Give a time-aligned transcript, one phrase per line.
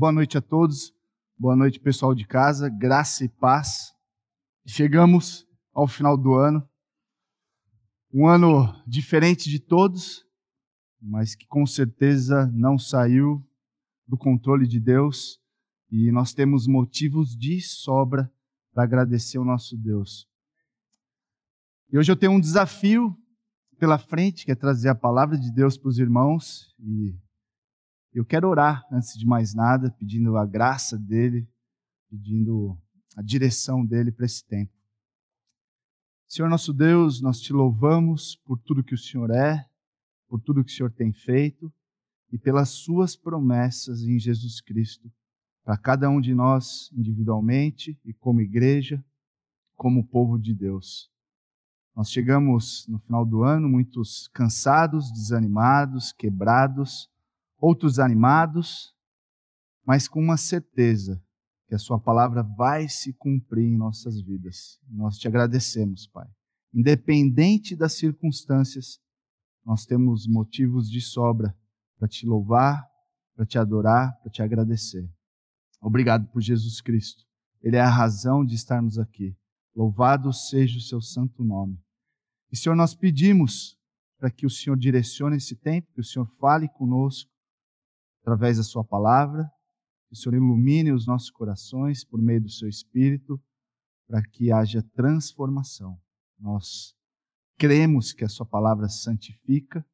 [0.00, 0.94] Boa noite a todos.
[1.38, 2.70] Boa noite, pessoal de casa.
[2.70, 3.92] Graça e paz.
[4.66, 6.66] Chegamos ao final do ano.
[8.10, 10.24] Um ano diferente de todos,
[10.98, 13.46] mas que com certeza não saiu
[14.08, 15.38] do controle de Deus
[15.90, 18.32] e nós temos motivos de sobra
[18.72, 20.26] para agradecer o nosso Deus.
[21.92, 23.14] E hoje eu tenho um desafio
[23.78, 27.14] pela frente, que é trazer a palavra de Deus para os irmãos e
[28.12, 31.48] eu quero orar, antes de mais nada, pedindo a graça dele,
[32.08, 32.76] pedindo
[33.16, 34.72] a direção dele para esse tempo.
[36.26, 39.68] Senhor nosso Deus, nós te louvamos por tudo que o Senhor é,
[40.28, 41.72] por tudo que o Senhor tem feito
[42.30, 45.10] e pelas suas promessas em Jesus Cristo,
[45.64, 49.04] para cada um de nós individualmente e como igreja,
[49.74, 51.10] como povo de Deus.
[51.96, 57.09] Nós chegamos no final do ano muitos cansados, desanimados, quebrados,
[57.60, 58.94] outros animados,
[59.84, 61.22] mas com uma certeza
[61.66, 64.80] que a Sua palavra vai se cumprir em nossas vidas.
[64.88, 66.28] Nós te agradecemos, Pai.
[66.72, 68.98] Independente das circunstâncias,
[69.64, 71.56] nós temos motivos de sobra
[71.98, 72.84] para te louvar,
[73.36, 75.08] para te adorar, para te agradecer.
[75.80, 77.24] Obrigado por Jesus Cristo.
[77.62, 79.36] Ele é a razão de estarmos aqui.
[79.74, 81.78] Louvado seja o seu santo nome.
[82.50, 83.78] E, Senhor, nós pedimos
[84.18, 87.29] para que o Senhor direcione esse tempo, que o Senhor fale conosco,
[88.22, 89.50] através da Sua palavra,
[90.08, 93.40] que o Senhor ilumine os nossos corações por meio do Seu Espírito,
[94.06, 95.98] para que haja transformação.
[96.38, 96.94] Nós
[97.56, 99.84] cremos que a Sua palavra santifica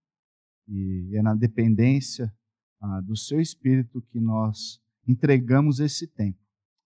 [0.69, 2.35] e é na dependência
[2.81, 6.39] ah, do Seu Espírito que nós entregamos esse tempo.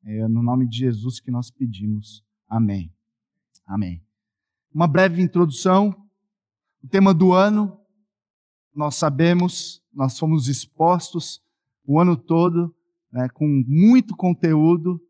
[0.04, 2.24] É no nome de Jesus que nós pedimos.
[2.48, 2.92] Amém.
[3.66, 4.02] Amém.
[4.72, 5.90] Uma breve introdução.
[6.82, 7.79] O tema do ano,
[8.74, 11.42] nós sabemos, nós fomos expostos
[11.84, 12.74] o ano todo
[13.12, 15.00] né, com muito conteúdo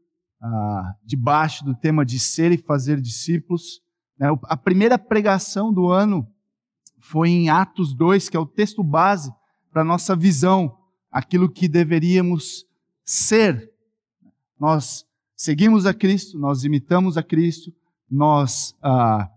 [0.40, 3.82] ah, debaixo do tema de ser e fazer discípulos.
[4.18, 6.26] Né, a primeira pregação do ano
[6.98, 9.32] foi em Atos 2, que é o texto base
[9.70, 10.76] para nossa visão,
[11.10, 12.66] aquilo que deveríamos
[13.04, 13.70] ser.
[14.58, 15.06] Nós
[15.36, 17.72] seguimos a Cristo, nós imitamos a Cristo,
[18.10, 19.30] nós ah,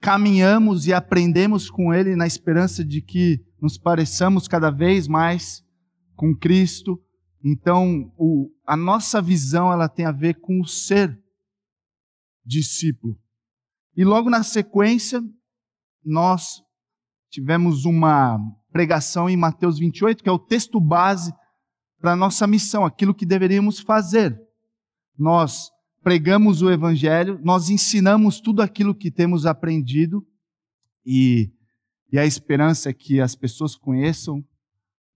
[0.00, 5.64] caminhamos e aprendemos com Ele na esperança de que nos pareçamos cada vez mais
[6.14, 7.00] com Cristo.
[7.44, 11.18] Então, o, a nossa visão ela tem a ver com o ser
[12.44, 13.18] discípulo.
[13.96, 15.22] E logo na sequência,
[16.04, 16.62] nós
[17.30, 18.38] tivemos uma
[18.70, 21.32] pregação em Mateus 28, que é o texto base
[22.00, 24.40] para a nossa missão, aquilo que deveríamos fazer.
[25.18, 25.70] Nós
[26.02, 30.26] pregamos o Evangelho, nós ensinamos tudo aquilo que temos aprendido
[31.04, 31.52] e,
[32.12, 34.44] e a esperança é que as pessoas conheçam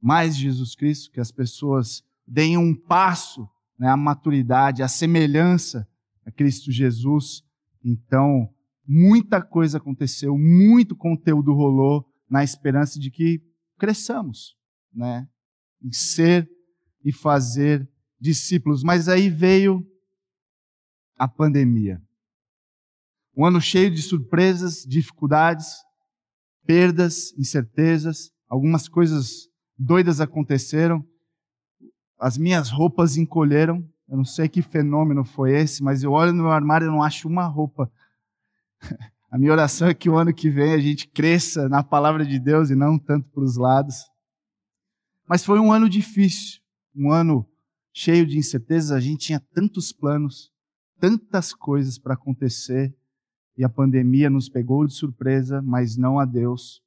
[0.01, 3.49] mais Jesus Cristo, que as pessoas deem um passo
[3.79, 5.87] né, à maturidade, à semelhança
[6.25, 7.43] a Cristo Jesus.
[7.85, 8.49] Então,
[8.87, 13.43] muita coisa aconteceu, muito conteúdo rolou na esperança de que
[13.79, 14.57] cresçamos,
[14.93, 15.29] né,
[15.83, 16.49] em ser
[17.05, 17.89] e fazer
[18.21, 18.83] discípulos.
[18.83, 19.87] Mas aí veio
[21.19, 22.01] a pandemia.
[23.37, 25.69] Um ano cheio de surpresas, dificuldades,
[26.67, 31.05] perdas, incertezas, algumas coisas doidas aconteceram.
[32.19, 33.89] As minhas roupas encolheram.
[34.09, 37.03] Eu não sei que fenômeno foi esse, mas eu olho no meu armário e não
[37.03, 37.91] acho uma roupa.
[39.33, 42.39] A minha oração é que o ano que vem a gente cresça na palavra de
[42.39, 43.95] Deus e não tanto para os lados.
[45.27, 46.61] Mas foi um ano difícil,
[46.95, 47.49] um ano
[47.95, 48.93] cheio de incertezas.
[48.93, 50.53] A gente tinha tantos planos,
[51.03, 52.97] tantas coisas para acontecer
[53.59, 56.81] e a pandemia nos pegou de surpresa, mas não a Deus.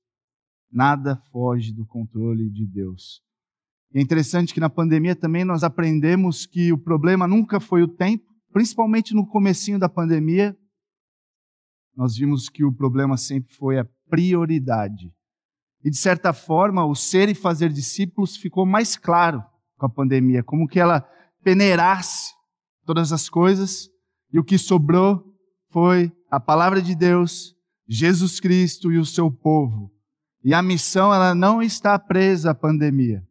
[0.71, 3.21] Nada foge do controle de Deus.
[3.93, 8.23] é interessante que na pandemia também nós aprendemos que o problema nunca foi o tempo,
[8.53, 10.57] principalmente no comecinho da pandemia,
[11.93, 15.13] nós vimos que o problema sempre foi a prioridade.
[15.83, 19.43] E de certa forma, o ser e fazer discípulos ficou mais claro
[19.77, 21.01] com a pandemia, como que ela
[21.43, 22.33] peneirasse
[22.85, 23.93] todas as coisas
[24.35, 25.33] e o que sobrou
[25.69, 27.55] foi a palavra de Deus,
[27.87, 29.89] Jesus Cristo e o seu povo.
[30.43, 33.25] E a missão, ela não está presa à pandemia.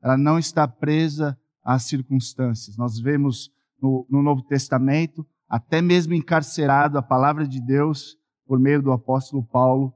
[0.00, 2.76] Ela não está presa às circunstâncias.
[2.76, 3.50] Nós vemos
[3.82, 8.16] no, no Novo Testamento, até mesmo encarcerado, a palavra de Deus,
[8.46, 9.92] por meio do apóstolo Paulo,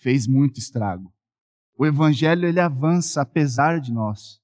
[0.00, 1.14] fez muito estrago.
[1.78, 4.40] O evangelho, ele avança apesar de nós.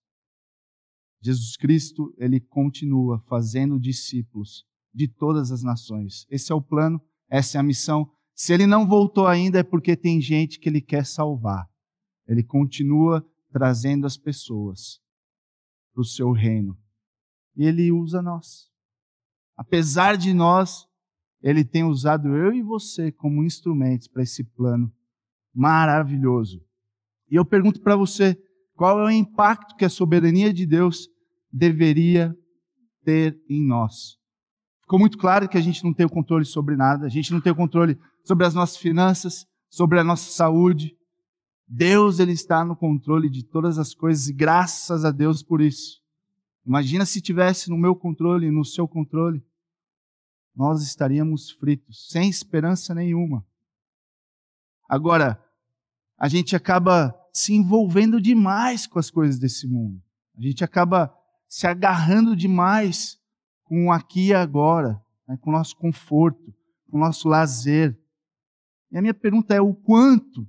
[1.21, 6.27] Jesus Cristo, ele continua fazendo discípulos de todas as nações.
[6.31, 8.11] Esse é o plano, essa é a missão.
[8.35, 11.69] Se ele não voltou ainda é porque tem gente que ele quer salvar.
[12.27, 15.01] Ele continua trazendo as pessoas.
[15.93, 16.79] para o seu reino.
[17.55, 18.71] E ele usa nós.
[19.55, 20.87] Apesar de nós,
[21.43, 24.91] ele tem usado eu e você como instrumentos para esse plano
[25.55, 26.65] maravilhoso.
[27.31, 28.37] E eu pergunto para você,
[28.75, 31.09] qual é o impacto que a soberania de Deus
[31.53, 32.35] deveria
[33.05, 34.19] ter em nós?
[34.93, 37.41] Ficou muito claro que a gente não tem o controle sobre nada, a gente não
[37.41, 40.95] tem o controle sobre as nossas finanças, sobre a nossa saúde.
[41.67, 46.03] Deus ele está no controle de todas as coisas e graças a Deus por isso.
[46.67, 49.43] Imagina se tivesse no meu controle, no seu controle,
[50.55, 53.43] nós estaríamos fritos, sem esperança nenhuma.
[54.87, 55.43] Agora,
[56.19, 60.03] a gente acaba se envolvendo demais com as coisas desse mundo.
[60.37, 61.11] A gente acaba
[61.49, 63.22] se agarrando demais
[63.73, 66.55] com o aqui e agora, né, com o nosso conforto,
[66.91, 67.99] com o nosso lazer.
[68.91, 70.47] E a minha pergunta é: o quanto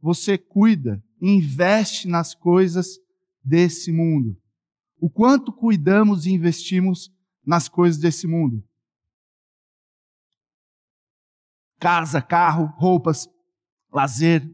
[0.00, 2.98] você cuida e investe nas coisas
[3.44, 4.36] desse mundo?
[4.98, 7.12] O quanto cuidamos e investimos
[7.46, 8.60] nas coisas desse mundo?
[11.78, 13.28] Casa, carro, roupas,
[13.92, 14.52] lazer,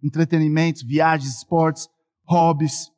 [0.00, 1.88] entretenimentos, viagens, esportes,
[2.24, 2.88] hobbies.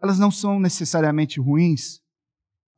[0.00, 2.00] Elas não são necessariamente ruins,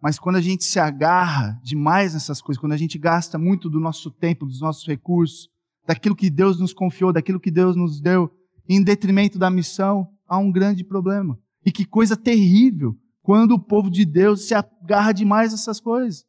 [0.00, 3.80] mas quando a gente se agarra demais nessas coisas, quando a gente gasta muito do
[3.80, 5.48] nosso tempo, dos nossos recursos,
[5.86, 8.30] daquilo que Deus nos confiou, daquilo que Deus nos deu,
[8.68, 11.38] em detrimento da missão, há um grande problema.
[11.64, 16.24] E que coisa terrível quando o povo de Deus se agarra demais nessas coisas,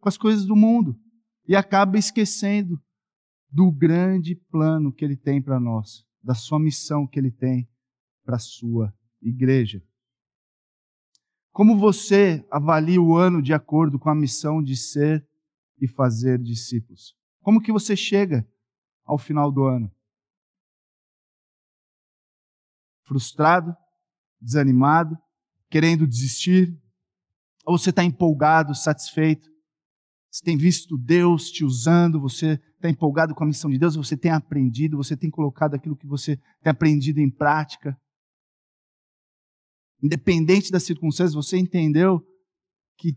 [0.00, 0.98] com as coisas do mundo,
[1.46, 2.80] e acaba esquecendo
[3.50, 7.68] do grande plano que ele tem para nós, da sua missão que ele tem
[8.24, 9.82] para a sua igreja.
[11.54, 15.24] Como você avalia o ano de acordo com a missão de ser
[15.80, 17.16] e fazer discípulos?
[17.42, 18.44] Como que você chega
[19.04, 19.88] ao final do ano?
[23.04, 23.72] Frustrado,
[24.40, 25.16] desanimado,
[25.70, 26.76] querendo desistir?
[27.64, 29.48] Ou você está empolgado, satisfeito?
[30.32, 34.16] Você tem visto Deus te usando, você está empolgado com a missão de Deus, você
[34.16, 37.96] tem aprendido, você tem colocado aquilo que você tem aprendido em prática
[40.04, 42.20] independente das circunstâncias, você entendeu
[42.98, 43.16] que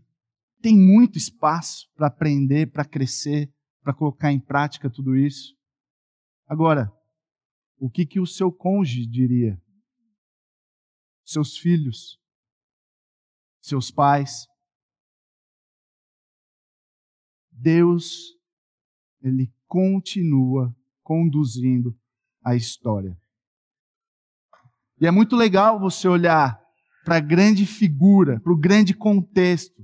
[0.62, 3.52] tem muito espaço para aprender, para crescer,
[3.82, 5.54] para colocar em prática tudo isso.
[6.46, 6.90] Agora,
[7.78, 9.60] o que, que o seu cônjuge diria?
[11.26, 12.18] Seus filhos?
[13.60, 14.46] Seus pais?
[17.52, 18.34] Deus,
[19.20, 21.94] Ele continua conduzindo
[22.42, 23.14] a história.
[24.98, 26.58] E é muito legal você olhar
[27.08, 29.82] para a grande figura, para o grande contexto.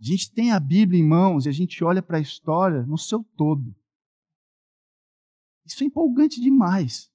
[0.00, 2.96] A gente tem a Bíblia em mãos e a gente olha para a história no
[2.96, 3.74] seu todo.
[5.66, 7.10] Isso é empolgante demais.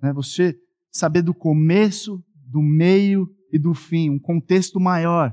[0.00, 0.12] Né?
[0.12, 0.60] Você
[0.90, 5.32] saber do começo, do meio e do fim, um contexto maior.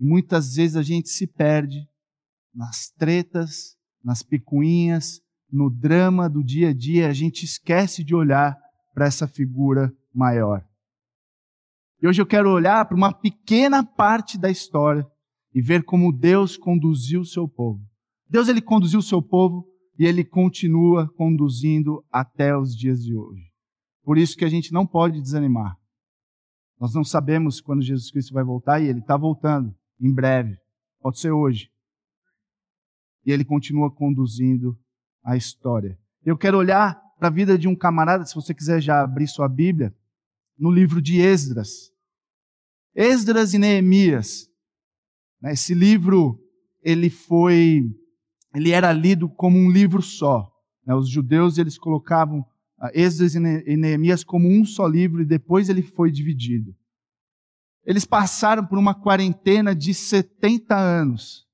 [0.00, 1.86] E muitas vezes a gente se perde
[2.54, 5.20] nas tretas, nas picuinhas,
[5.52, 8.58] no drama do dia a dia, a gente esquece de olhar
[8.94, 10.66] para essa figura maior.
[12.06, 15.04] E hoje eu quero olhar para uma pequena parte da história
[15.52, 17.84] e ver como Deus conduziu o seu povo.
[18.30, 19.66] Deus ele conduziu o seu povo
[19.98, 23.50] e ele continua conduzindo até os dias de hoje.
[24.04, 25.76] Por isso que a gente não pode desanimar.
[26.78, 30.56] Nós não sabemos quando Jesus Cristo vai voltar e ele está voltando em breve.
[31.00, 31.72] Pode ser hoje.
[33.24, 34.78] E ele continua conduzindo
[35.24, 35.98] a história.
[36.24, 39.48] Eu quero olhar para a vida de um camarada, se você quiser já abrir sua
[39.48, 39.92] Bíblia,
[40.56, 41.95] no livro de Esdras.
[42.96, 44.48] Esdras e Neemias.
[45.40, 46.40] Né, esse livro,
[46.82, 47.82] ele foi,
[48.54, 50.50] ele era lido como um livro só.
[50.84, 52.42] Né, os judeus, eles colocavam
[52.80, 56.74] ah, Esdras e Neemias como um só livro e depois ele foi dividido.
[57.84, 61.46] Eles passaram por uma quarentena de 70 anos.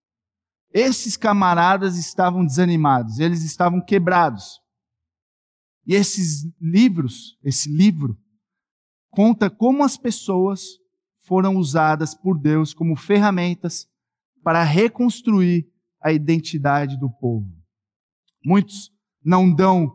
[0.72, 4.61] Esses camaradas estavam desanimados, eles estavam quebrados.
[5.87, 8.16] E esses livros, esse livro,
[9.11, 10.82] conta como as pessoas
[11.23, 13.87] foram usadas por Deus como ferramentas
[14.43, 15.67] para reconstruir
[16.02, 17.49] a identidade do povo.
[18.45, 18.91] Muitos
[19.25, 19.93] não dão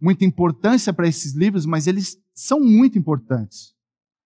[0.00, 3.72] muita importância para esses livros, mas eles são muito importantes.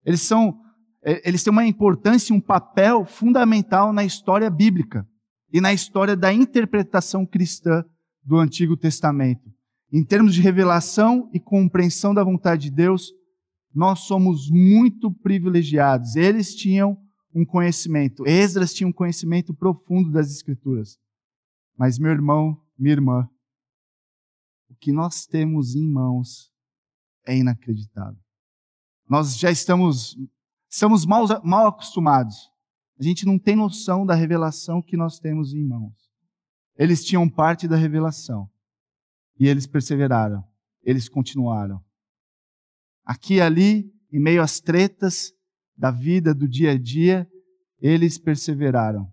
[0.04, 0.60] Eles são
[1.04, 5.06] é, eles têm uma importância e um papel fundamental na história bíblica
[5.52, 7.84] e na história da interpretação cristã
[8.22, 9.50] do Antigo Testamento.
[9.92, 13.12] Em termos de revelação e compreensão da vontade de Deus,
[13.74, 16.16] nós somos muito privilegiados.
[16.16, 16.96] Eles tinham
[17.34, 20.98] um conhecimento, Esdras tinha um conhecimento profundo das Escrituras.
[21.76, 23.28] Mas, meu irmão, minha irmã,
[24.68, 26.52] o que nós temos em mãos
[27.26, 28.20] é inacreditável.
[29.08, 30.16] Nós já estamos,
[30.68, 32.50] estamos mal, mal acostumados.
[32.98, 35.92] A gente não tem noção da revelação que nós temos em mãos.
[36.76, 38.48] Eles tinham parte da revelação.
[39.38, 40.44] E eles perseveraram.
[40.82, 41.82] Eles continuaram.
[43.04, 45.32] Aqui e ali, em meio às tretas
[45.76, 47.28] da vida, do dia a dia,
[47.80, 49.12] eles perseveraram.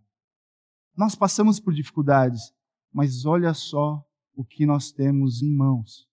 [0.95, 2.53] Nós passamos por dificuldades,
[2.91, 4.05] mas olha só
[4.35, 6.07] o que nós temos em mãos.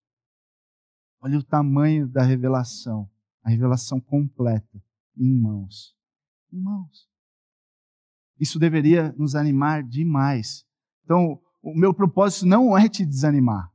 [1.21, 3.11] Olha o tamanho da revelação,
[3.43, 4.83] a revelação completa
[5.17, 5.95] em mãos.
[6.53, 7.09] Em mãos.
[8.39, 10.65] Isso deveria nos animar demais.
[11.05, 13.73] Então, o meu propósito não é te desanimar.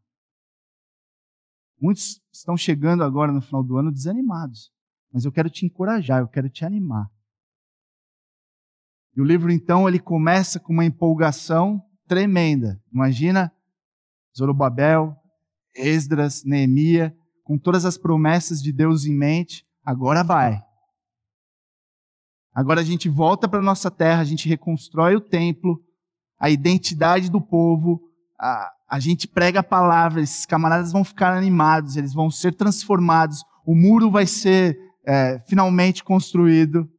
[1.81, 4.71] Muitos estão chegando agora no final do ano desanimados,
[5.11, 7.09] mas eu quero te encorajar, eu quero te animar.
[9.15, 12.79] E o livro então ele começa com uma empolgação tremenda.
[12.93, 13.51] Imagina
[14.37, 15.17] Zorobabel,
[15.75, 20.63] Esdras, Neemia, com todas as promessas de Deus em mente, agora vai.
[22.53, 25.83] Agora a gente volta para nossa terra, a gente reconstrói o templo,
[26.37, 28.01] a identidade do povo,
[28.39, 33.41] a, a gente prega a palavra, esses camaradas vão ficar animados, eles vão ser transformados,
[33.65, 36.91] o muro vai ser é, finalmente construído,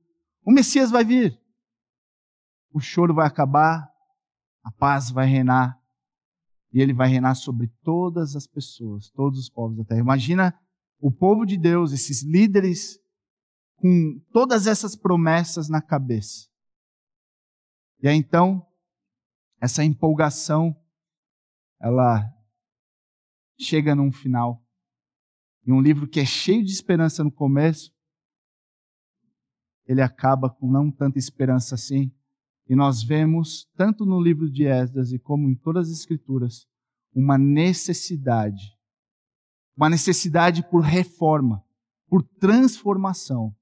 [0.43, 1.39] o Messias vai vir,
[2.73, 3.87] o choro vai acabar,
[4.65, 5.79] a paz vai reinar,
[6.73, 10.01] e ele vai reinar sobre todas as pessoas, todos os povos da terra.
[10.01, 10.59] Imagina
[10.99, 12.99] o povo de Deus, esses líderes
[13.77, 16.49] com todas essas promessas na cabeça.
[18.01, 18.67] E aí então,
[19.61, 20.75] essa empolgação,
[21.83, 22.33] ela
[23.59, 24.65] chega num final.
[25.67, 27.93] E um livro que é cheio de esperança no começo,
[29.85, 32.13] ele acaba com não tanta esperança assim.
[32.69, 36.67] E nós vemos, tanto no livro de Esdras e como em todas as escrituras,
[37.13, 38.79] uma necessidade.
[39.77, 41.65] Uma necessidade por reforma,
[42.07, 43.55] por transformação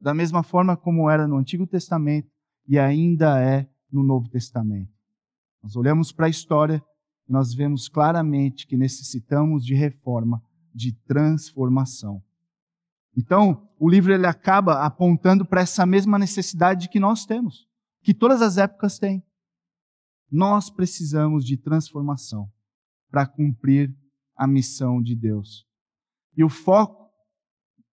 [0.00, 2.30] da mesma forma como era no Antigo Testamento
[2.68, 4.92] e ainda é no Novo Testamento.
[5.62, 6.84] Nós olhamos para a história
[7.28, 10.42] nós vemos claramente que necessitamos de reforma,
[10.74, 12.22] de transformação.
[13.16, 17.66] Então, o livro ele acaba apontando para essa mesma necessidade que nós temos,
[18.02, 19.22] que todas as épocas têm.
[20.30, 22.50] Nós precisamos de transformação
[23.10, 23.94] para cumprir
[24.36, 25.64] a missão de Deus.
[26.36, 27.08] E o foco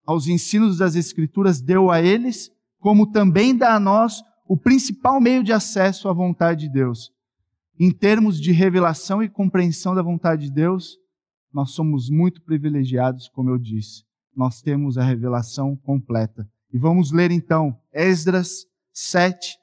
[0.04, 5.44] aos ensinos das Escrituras deu a eles, como também dá a nós o principal meio
[5.44, 7.12] de acesso à vontade de Deus.
[7.78, 10.98] Em termos de revelação e compreensão da vontade de Deus,
[11.52, 14.04] nós somos muito privilegiados, como eu disse.
[14.34, 16.48] Nós temos a revelação completa.
[16.72, 19.58] E vamos ler então Esdras 7.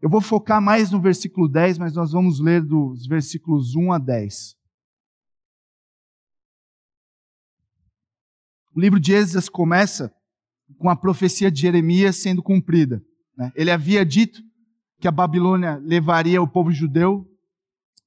[0.00, 3.98] Eu vou focar mais no versículo 10, mas nós vamos ler dos versículos 1 a
[3.98, 4.56] 10.
[8.74, 10.14] O livro de Êxodo começa
[10.76, 13.02] com a profecia de Jeremias sendo cumprida.
[13.36, 13.50] Né?
[13.56, 14.40] Ele havia dito
[15.00, 17.26] que a Babilônia levaria o povo judeu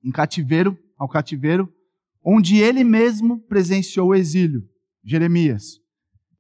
[0.03, 1.71] em cativeiro, ao cativeiro,
[2.23, 4.63] onde ele mesmo presenciou o exílio,
[5.03, 5.79] Jeremias.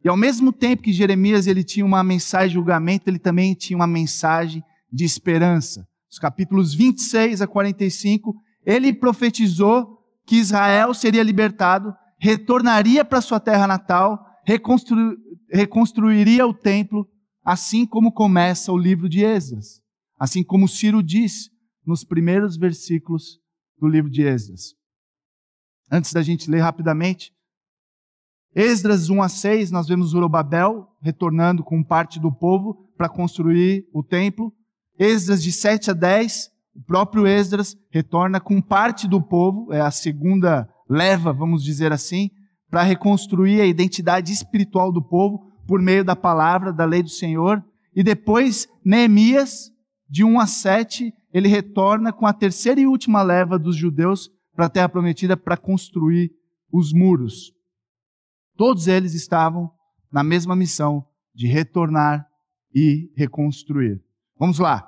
[0.03, 3.77] E ao mesmo tempo que Jeremias ele tinha uma mensagem de julgamento, ele também tinha
[3.77, 5.87] uma mensagem de esperança.
[6.11, 13.65] Os capítulos 26 a 45, ele profetizou que Israel seria libertado retornaria para sua terra
[13.65, 15.17] natal, reconstru
[15.51, 17.05] reconstruiria o templo,
[17.43, 19.80] assim como começa o livro de Esdras.
[20.21, 21.49] Assim como Ciro diz
[21.83, 23.39] nos primeiros versículos
[23.79, 24.75] do livro de Esdras.
[25.91, 27.31] Antes da gente ler rapidamente,
[28.53, 34.03] Esdras 1 a 6, nós vemos Zorobabel retornando com parte do povo para construir o
[34.03, 34.53] templo.
[34.99, 39.89] Esdras de 7 a 10, o próprio Esdras retorna com parte do povo, é a
[39.89, 42.29] segunda leva, vamos dizer assim,
[42.69, 47.59] para reconstruir a identidade espiritual do povo por meio da palavra, da lei do Senhor.
[47.95, 49.71] E depois, Neemias,
[50.11, 54.65] de 1 a 7, ele retorna com a terceira e última leva dos judeus para
[54.65, 56.33] a terra prometida para construir
[56.69, 57.53] os muros.
[58.57, 59.71] Todos eles estavam
[60.11, 62.27] na mesma missão de retornar
[62.75, 64.03] e reconstruir.
[64.37, 64.85] Vamos lá.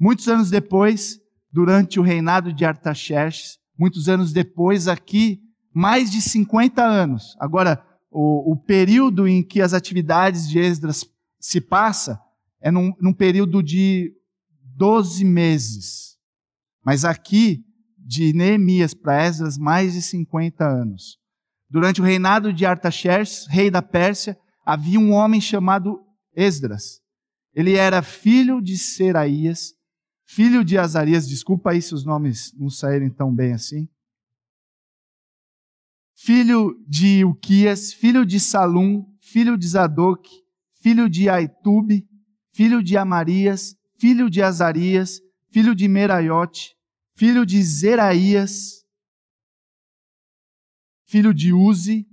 [0.00, 1.20] Muitos anos depois,
[1.52, 7.36] durante o reinado de Artaxerxes, muitos anos depois, aqui, mais de 50 anos.
[7.38, 11.04] Agora, o, o período em que as atividades de Esdras
[11.38, 12.18] se passa
[12.58, 14.14] é num, num período de
[14.82, 16.18] 12 meses.
[16.84, 17.64] Mas aqui,
[17.96, 21.20] de Neemias para Esdras, mais de 50 anos.
[21.70, 24.36] Durante o reinado de Artaxerxes, rei da Pérsia,
[24.66, 27.00] havia um homem chamado Esdras.
[27.54, 29.72] Ele era filho de Seraías,
[30.24, 33.88] filho de Azarias, desculpa aí se os nomes não saírem tão bem assim.
[36.16, 40.28] Filho de Uquias, filho de Salum, filho de Zadok,
[40.82, 42.04] filho de Aitube,
[42.52, 45.20] filho de Amarias, filho de Azarias,
[45.52, 46.74] filho de Meraiote,
[47.14, 48.84] filho de Zeraías,
[51.06, 52.04] filho de Uzi,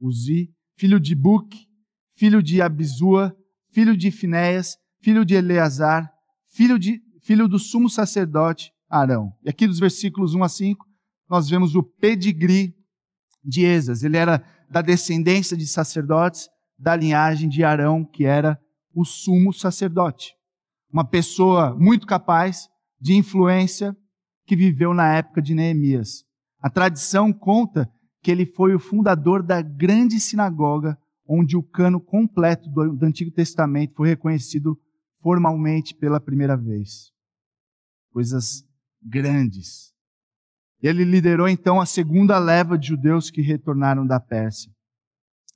[0.00, 1.68] Uzi, filho de Buque,
[2.16, 3.36] filho de Abizua,
[3.70, 6.12] filho de Finéias, filho de Eleazar,
[6.48, 9.32] filho, de, filho do sumo sacerdote Arão.
[9.44, 10.84] E aqui dos versículos 1 a 5,
[11.30, 12.74] nós vemos o pedigree
[13.44, 14.02] de Esas.
[14.02, 18.60] Ele era da descendência de sacerdotes da linhagem de Arão, que era
[18.92, 20.35] o sumo sacerdote.
[20.96, 23.94] Uma pessoa muito capaz, de influência,
[24.46, 26.24] que viveu na época de Neemias.
[26.58, 27.86] A tradição conta
[28.22, 30.96] que ele foi o fundador da grande sinagoga,
[31.28, 34.74] onde o cano completo do, Antigo Testamento foi reconhecido
[35.20, 37.12] formalmente pela primeira vez.
[38.10, 38.64] Coisas
[39.02, 39.92] grandes.
[40.80, 44.72] Ele liderou então a segunda leva de judeus que retornaram da Pérsia.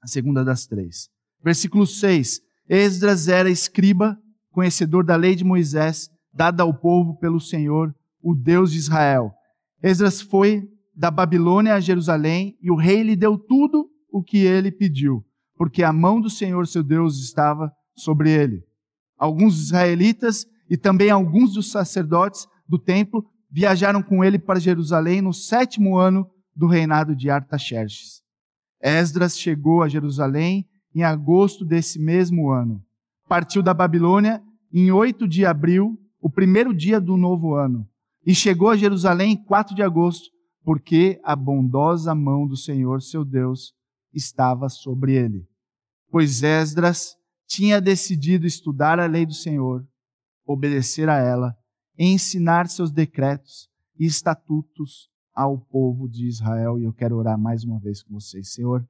[0.03, 1.09] A segunda das três.
[1.43, 2.43] Versículo 6.
[2.69, 4.21] Esdras era escriba,
[4.51, 9.33] conhecedor da lei de Moisés, dada ao povo pelo Senhor, o Deus de Israel.
[9.83, 14.71] Esdras foi da Babilônia a Jerusalém e o rei lhe deu tudo o que ele
[14.71, 15.25] pediu,
[15.57, 18.63] porque a mão do Senhor seu Deus estava sobre ele.
[19.17, 25.33] Alguns israelitas e também alguns dos sacerdotes do templo viajaram com ele para Jerusalém no
[25.33, 28.23] sétimo ano do reinado de Artaxerxes.
[28.81, 32.83] Esdras chegou a Jerusalém em agosto desse mesmo ano.
[33.31, 37.89] Partiu da Babilônia em 8 de abril, o primeiro dia do novo ano,
[38.27, 40.29] e chegou a Jerusalém em 4 de agosto,
[40.65, 43.73] porque a bondosa mão do Senhor, seu Deus,
[44.13, 45.47] estava sobre ele.
[46.11, 47.15] Pois Esdras
[47.47, 49.87] tinha decidido estudar a lei do Senhor,
[50.45, 51.57] obedecer a ela
[51.97, 56.81] ensinar seus decretos e estatutos ao povo de Israel.
[56.81, 58.53] E eu quero orar mais uma vez com vocês.
[58.53, 58.85] Senhor,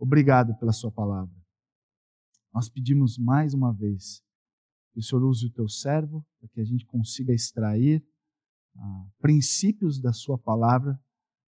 [0.00, 1.37] obrigado pela Sua palavra.
[2.58, 4.20] Nós pedimos mais uma vez
[4.92, 8.04] que o Senhor use o teu servo para que a gente consiga extrair
[8.74, 11.00] ah, princípios da Sua palavra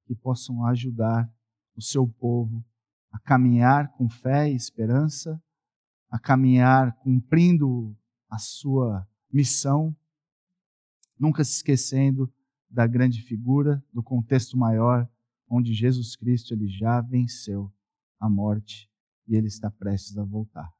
[0.04, 1.28] que possam ajudar
[1.74, 2.64] o seu povo
[3.10, 5.42] a caminhar com fé e esperança,
[6.08, 7.92] a caminhar cumprindo
[8.28, 9.92] a sua missão
[11.18, 12.32] nunca se esquecendo
[12.70, 15.10] da grande figura, do contexto maior,
[15.48, 17.68] onde Jesus Cristo ele já venceu
[18.20, 18.88] a morte
[19.26, 20.72] e ele está prestes a voltar.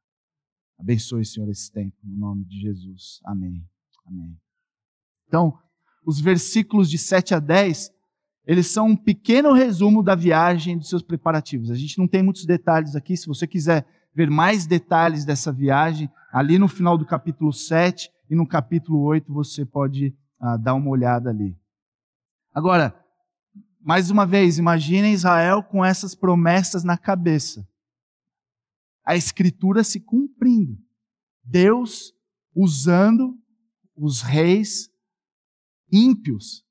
[0.81, 3.21] Abençoe, Senhor, esse tempo, no nome de Jesus.
[3.23, 3.63] Amém.
[4.03, 4.35] Amém.
[5.27, 5.55] Então,
[6.03, 7.93] os versículos de 7 a 10,
[8.47, 11.69] eles são um pequeno resumo da viagem dos seus preparativos.
[11.69, 13.15] A gente não tem muitos detalhes aqui.
[13.15, 18.35] Se você quiser ver mais detalhes dessa viagem, ali no final do capítulo 7 e
[18.35, 21.55] no capítulo 8 você pode ah, dar uma olhada ali.
[22.51, 22.95] Agora,
[23.79, 27.67] mais uma vez, imaginem Israel com essas promessas na cabeça.
[29.03, 29.99] A escritura se
[30.41, 30.77] cumprindo.
[31.43, 32.13] Deus
[32.55, 33.37] usando
[33.95, 34.89] os reis
[35.91, 36.65] ímpios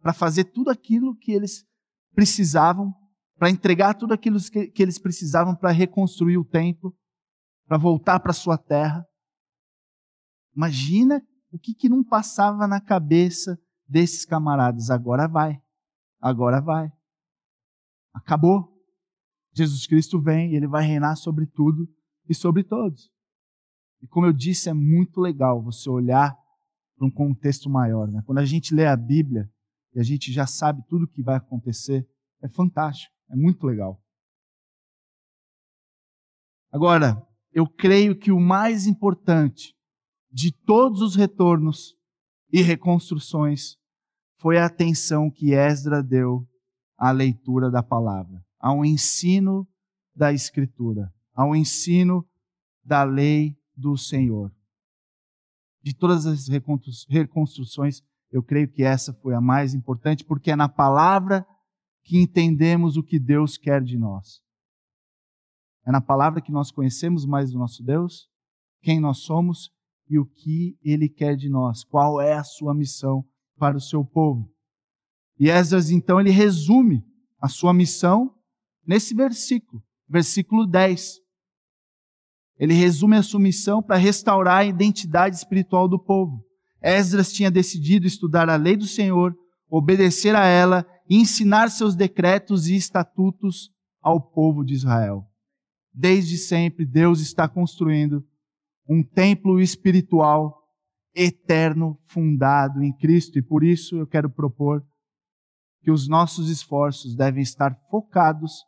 [0.00, 1.66] para fazer tudo aquilo que eles
[2.14, 2.94] precisavam,
[3.36, 6.94] para entregar tudo aquilo que, que eles precisavam para reconstruir o templo,
[7.66, 9.04] para voltar para sua terra.
[10.54, 14.90] Imagina o que, que não passava na cabeça desses camaradas?
[14.90, 15.60] Agora vai,
[16.20, 16.90] agora vai.
[18.12, 18.76] Acabou.
[19.54, 21.88] Jesus Cristo vem ele vai reinar sobre tudo
[22.28, 23.10] e sobre todos.
[24.02, 26.36] E como eu disse, é muito legal você olhar
[26.96, 28.08] para um contexto maior.
[28.08, 28.22] Né?
[28.26, 29.50] Quando a gente lê a Bíblia
[29.94, 32.06] e a gente já sabe tudo o que vai acontecer,
[32.42, 34.00] é fantástico, é muito legal.
[36.70, 39.74] Agora, eu creio que o mais importante
[40.30, 41.96] de todos os retornos
[42.52, 43.76] e reconstruções
[44.38, 46.46] foi a atenção que Esdra deu
[46.96, 49.66] à leitura da palavra, ao ensino
[50.14, 52.28] da Escritura, ao ensino
[52.84, 54.52] da lei do Senhor.
[55.80, 56.48] De todas as
[57.08, 61.46] reconstruções, eu creio que essa foi a mais importante, porque é na palavra
[62.02, 64.42] que entendemos o que Deus quer de nós.
[65.86, 68.28] É na palavra que nós conhecemos mais o nosso Deus,
[68.82, 69.70] quem nós somos
[70.08, 73.24] e o que ele quer de nós, qual é a sua missão
[73.56, 74.52] para o seu povo.
[75.38, 77.06] E Esdras, então, ele resume
[77.40, 78.34] a sua missão
[78.84, 81.27] nesse versículo, versículo 10.
[82.58, 86.44] Ele resume a sua missão para restaurar a identidade espiritual do povo.
[86.82, 89.34] Esdras tinha decidido estudar a lei do Senhor,
[89.70, 95.24] obedecer a ela e ensinar seus decretos e estatutos ao povo de Israel.
[95.92, 98.24] Desde sempre, Deus está construindo
[98.88, 100.58] um templo espiritual
[101.14, 103.38] eterno fundado em Cristo.
[103.38, 104.84] E por isso eu quero propor
[105.82, 108.64] que os nossos esforços devem estar focados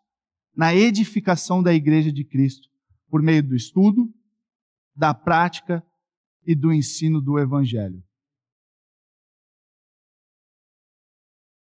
[0.55, 2.68] na edificação da igreja de Cristo,
[3.11, 4.09] por meio do estudo,
[4.94, 5.85] da prática
[6.46, 8.03] e do ensino do Evangelho.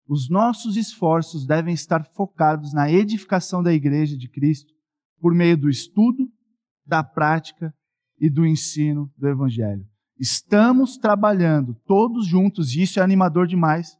[0.07, 4.73] Os nossos esforços devem estar focados na edificação da Igreja de Cristo
[5.19, 6.29] por meio do estudo,
[6.85, 7.73] da prática
[8.19, 9.87] e do ensino do Evangelho.
[10.19, 13.97] Estamos trabalhando todos juntos, e isso é animador demais.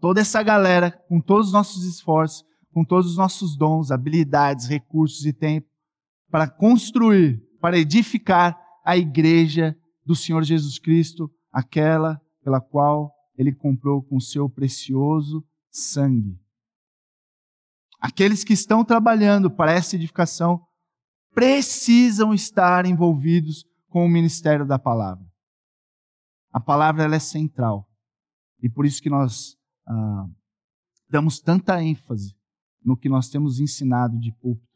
[0.00, 5.24] Toda essa galera, com todos os nossos esforços, com todos os nossos dons, habilidades, recursos
[5.24, 5.66] e tempo,
[6.34, 14.02] para construir, para edificar a igreja do Senhor Jesus Cristo, aquela pela qual ele comprou
[14.02, 16.36] com seu precioso sangue.
[18.00, 20.60] Aqueles que estão trabalhando para essa edificação
[21.32, 25.24] precisam estar envolvidos com o ministério da palavra.
[26.52, 27.88] A palavra ela é central.
[28.60, 30.26] E por isso que nós ah,
[31.08, 32.34] damos tanta ênfase
[32.84, 34.73] no que nós temos ensinado de púlpito.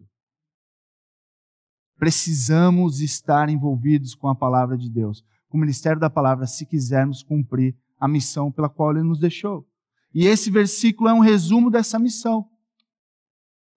[1.99, 7.23] Precisamos estar envolvidos com a palavra de Deus, com o ministério da palavra, se quisermos
[7.23, 9.67] cumprir a missão pela qual ele nos deixou.
[10.15, 12.49] E esse versículo é um resumo dessa missão.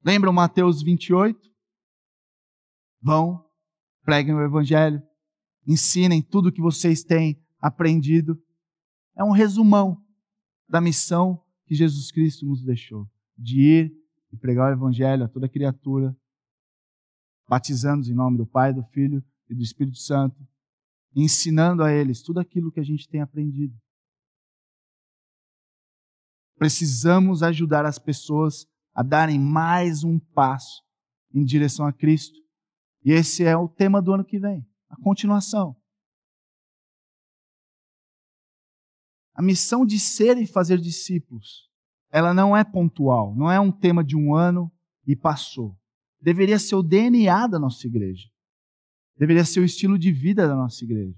[0.04, 1.40] Lembram Mateus 28?
[3.02, 3.44] Vão,
[4.04, 5.02] preguem o evangelho,
[5.68, 8.40] ensinem tudo o que vocês têm aprendido.
[9.16, 10.00] É um resumão
[10.70, 13.94] da missão que Jesus Cristo nos deixou, de ir
[14.32, 16.16] e pregar o evangelho a toda criatura,
[17.52, 20.42] batizando-os em nome do Pai, do Filho e do Espírito Santo,
[21.14, 23.78] ensinando a eles tudo aquilo que a gente tem aprendido.
[26.56, 30.82] Precisamos ajudar as pessoas a darem mais um passo
[31.34, 32.40] em direção a Cristo.
[33.04, 35.76] E esse é o tema do ano que vem, a continuação.
[39.34, 41.70] A missão de ser e fazer discípulos,
[42.10, 44.72] ela não é pontual, não é um tema de um ano
[45.06, 45.81] e passou.
[46.22, 48.28] Deveria ser o DNA da nossa igreja.
[49.18, 51.16] Deveria ser o estilo de vida da nossa igreja.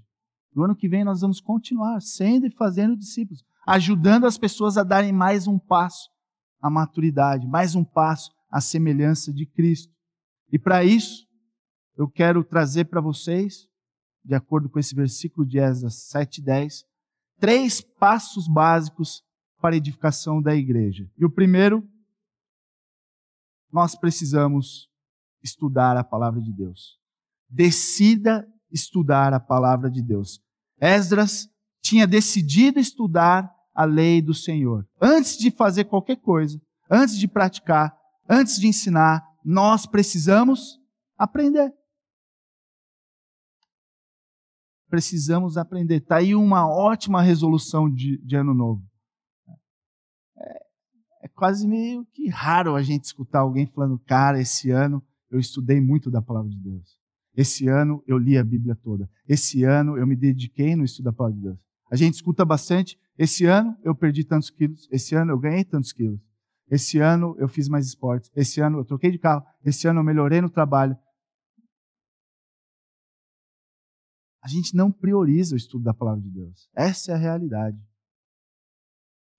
[0.54, 4.82] No ano que vem nós vamos continuar sendo e fazendo discípulos ajudando as pessoas a
[4.82, 6.10] darem mais um passo
[6.60, 9.92] à maturidade, mais um passo à semelhança de Cristo.
[10.52, 11.26] E para isso,
[11.96, 13.66] eu quero trazer para vocês,
[14.24, 16.84] de acordo com esse versículo de Esdras 7:10,
[17.38, 19.22] três passos básicos
[19.60, 21.08] para a edificação da igreja.
[21.16, 21.86] E o primeiro,
[23.72, 24.88] nós precisamos
[25.44, 26.98] estudar a palavra de Deus.
[27.48, 30.40] Decida estudar a palavra de Deus.
[30.80, 31.48] Esdras
[31.82, 34.88] tinha decidido estudar a lei do Senhor.
[35.00, 36.58] Antes de fazer qualquer coisa,
[36.90, 37.94] antes de praticar,
[38.28, 40.80] antes de ensinar, nós precisamos
[41.16, 41.72] aprender.
[44.88, 45.96] Precisamos aprender.
[45.96, 48.82] Está aí uma ótima resolução de, de ano novo.
[50.38, 55.40] É, é quase meio que raro a gente escutar alguém falando, cara, esse ano eu
[55.40, 56.96] estudei muito da palavra de Deus.
[57.36, 59.10] Esse ano eu li a Bíblia toda.
[59.28, 61.58] Esse ano eu me dediquei no estudo da palavra de Deus.
[61.90, 62.96] A gente escuta bastante.
[63.18, 64.88] Esse ano eu perdi tantos quilos.
[64.92, 66.20] Esse ano eu ganhei tantos quilos.
[66.70, 68.30] Esse ano eu fiz mais esportes.
[68.36, 69.44] Esse ano eu troquei de carro.
[69.64, 70.96] Esse ano eu melhorei no trabalho.
[74.40, 76.70] A gente não prioriza o estudo da palavra de Deus.
[76.76, 77.78] Essa é a realidade.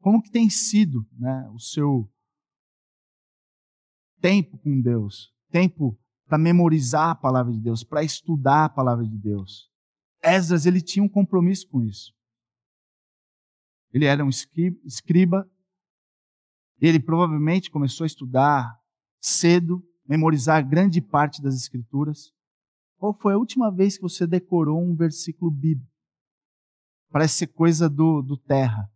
[0.01, 2.11] Como que tem sido né, o seu
[4.19, 5.34] tempo com Deus?
[5.49, 9.69] Tempo para memorizar a palavra de Deus, para estudar a palavra de Deus.
[10.21, 12.13] Esdras, ele tinha um compromisso com isso.
[13.93, 15.49] Ele era um escriba.
[16.81, 18.77] Ele provavelmente começou a estudar
[19.21, 22.33] cedo, memorizar grande parte das escrituras.
[22.97, 25.91] Qual foi a última vez que você decorou um versículo bíblico?
[27.09, 28.91] Parece ser coisa do, do terra.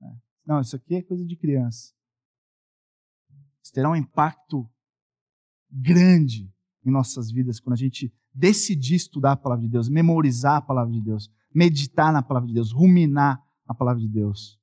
[0.00, 0.18] Né?
[0.44, 1.92] Não, isso aqui é coisa de criança.
[3.62, 4.68] Isso terá um impacto
[5.72, 6.52] grande
[6.84, 10.92] em nossas vidas quando a gente decidir estudar a palavra de Deus, memorizar a palavra
[10.92, 14.60] de Deus, meditar na palavra de Deus, ruminar a palavra de Deus.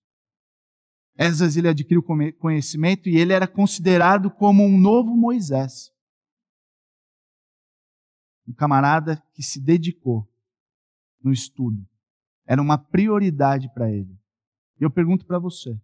[1.18, 2.04] Esdras ele adquiriu
[2.40, 5.92] conhecimento e ele era considerado como um novo Moisés.
[8.48, 10.28] Um camarada que se dedicou
[11.22, 11.86] no estudo.
[12.46, 14.18] Era uma prioridade para ele.
[14.80, 15.80] E eu pergunto para você: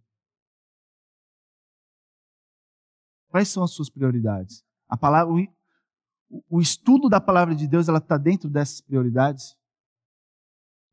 [3.28, 4.65] quais são as suas prioridades?
[4.88, 9.56] A palavra, o, o estudo da palavra de Deus, ela está dentro dessas prioridades?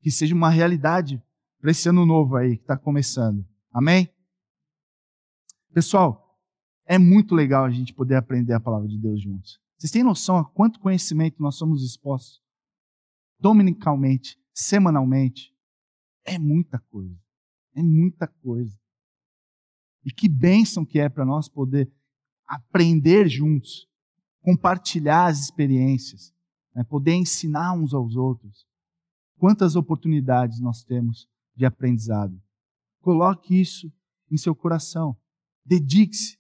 [0.01, 1.21] Que seja uma realidade
[1.60, 3.45] para esse ano novo aí que está começando.
[3.71, 4.10] Amém?
[5.73, 6.39] Pessoal,
[6.86, 9.60] é muito legal a gente poder aprender a palavra de Deus juntos.
[9.77, 12.41] Vocês têm noção a quanto conhecimento nós somos expostos?
[13.39, 15.53] Dominicalmente, semanalmente.
[16.25, 17.17] É muita coisa.
[17.75, 18.77] É muita coisa.
[20.06, 21.91] E que bênção que é para nós poder
[22.47, 23.88] aprender juntos.
[24.41, 26.34] compartilhar as experiências,
[26.75, 26.84] né?
[26.84, 28.67] poder ensinar uns aos outros.
[29.38, 32.38] Quantas oportunidades nós temos de aprendizado.
[32.99, 33.91] Coloque isso
[34.29, 35.15] em seu coração.
[35.65, 36.38] Dedique-se,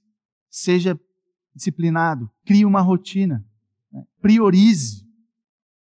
[0.49, 0.99] seja
[1.55, 3.45] disciplinado, crie uma rotina,
[3.91, 4.03] né?
[4.21, 5.03] priorize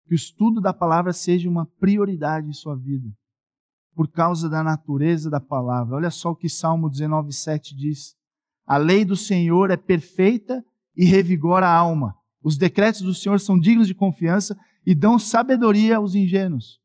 [0.06, 3.10] que o estudo da palavra seja uma prioridade em sua vida,
[3.94, 5.96] por causa da natureza da palavra.
[5.96, 8.14] Olha só o que Salmo 19,7 diz:
[8.66, 10.64] A lei do Senhor é perfeita
[10.96, 12.14] e revigora a alma.
[12.42, 16.80] Os decretos do Senhor são dignos de confiança e dão sabedoria aos ingênuos.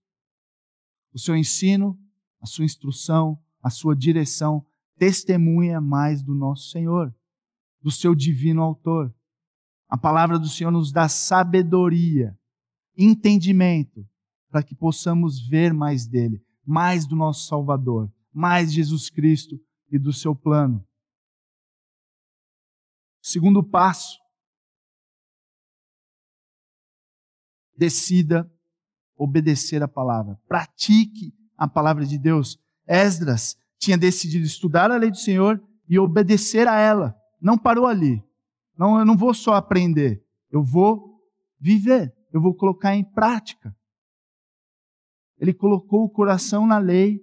[1.13, 1.98] O seu ensino,
[2.42, 4.65] a sua instrução, a sua direção
[4.98, 7.13] testemunha mais do nosso Senhor,
[7.82, 9.13] do seu divino autor.
[9.88, 12.38] A palavra do Senhor nos dá sabedoria,
[12.98, 14.06] entendimento,
[14.52, 20.12] para que possamos ver mais dele, mais do nosso Salvador, mais Jesus Cristo e do
[20.12, 20.86] seu plano.
[23.30, 24.20] Segundo passo,
[27.78, 28.52] decida
[29.15, 30.42] obedecer a palavra.
[30.48, 32.60] Pratique a palavra de Deus.
[32.88, 37.15] Esdras tinha decidido estudar a lei do Senhor e obedecer a ela.
[37.39, 38.20] Não parou ali.
[38.76, 41.22] Não, eu não vou só aprender, eu vou
[41.60, 43.78] viver, eu vou colocar em prática.
[45.38, 47.22] Ele colocou o coração na lei,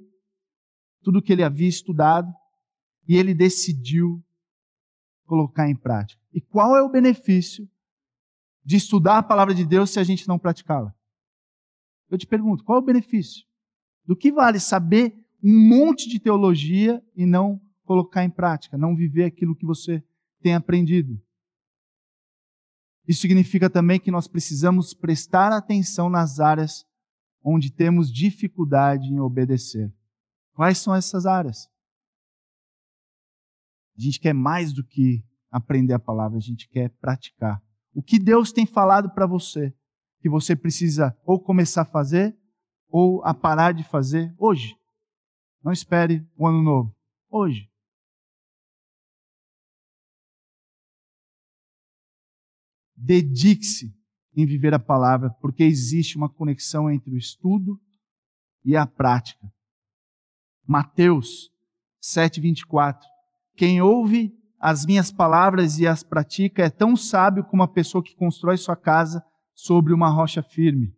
[1.03, 2.33] tudo que ele havia estudado,
[3.09, 4.25] e ele decidiu
[5.27, 6.21] colocar em prática.
[6.33, 7.69] E qual é o benefício
[8.65, 10.95] de estudar a palavra de Deus se a gente não praticá-la?
[12.09, 13.45] Eu te pergunto, qual é o benefício?
[14.05, 19.25] Do que vale saber um monte de teologia e não colocar em prática, não viver
[19.25, 20.03] aquilo que você
[20.41, 21.21] tem aprendido?
[23.07, 26.85] Isso significa também que nós precisamos prestar atenção nas áreas
[27.43, 29.93] onde temos dificuldade em obedecer.
[30.53, 31.69] Quais são essas áreas?
[33.97, 37.63] A gente quer mais do que aprender a palavra, a gente quer praticar.
[37.95, 39.75] O que Deus tem falado para você,
[40.21, 42.37] que você precisa ou começar a fazer,
[42.89, 44.77] ou a parar de fazer hoje.
[45.63, 46.95] Não espere o ano novo.
[47.31, 47.71] Hoje.
[52.95, 53.95] Dedique-se
[54.35, 57.81] em viver a palavra, porque existe uma conexão entre o estudo
[58.65, 59.51] e a prática.
[60.67, 61.51] Mateus
[62.01, 63.15] 7:24.
[63.57, 68.14] Quem ouve as minhas palavras e as pratica é tão sábio como a pessoa que
[68.14, 70.95] constrói sua casa sobre uma rocha firme.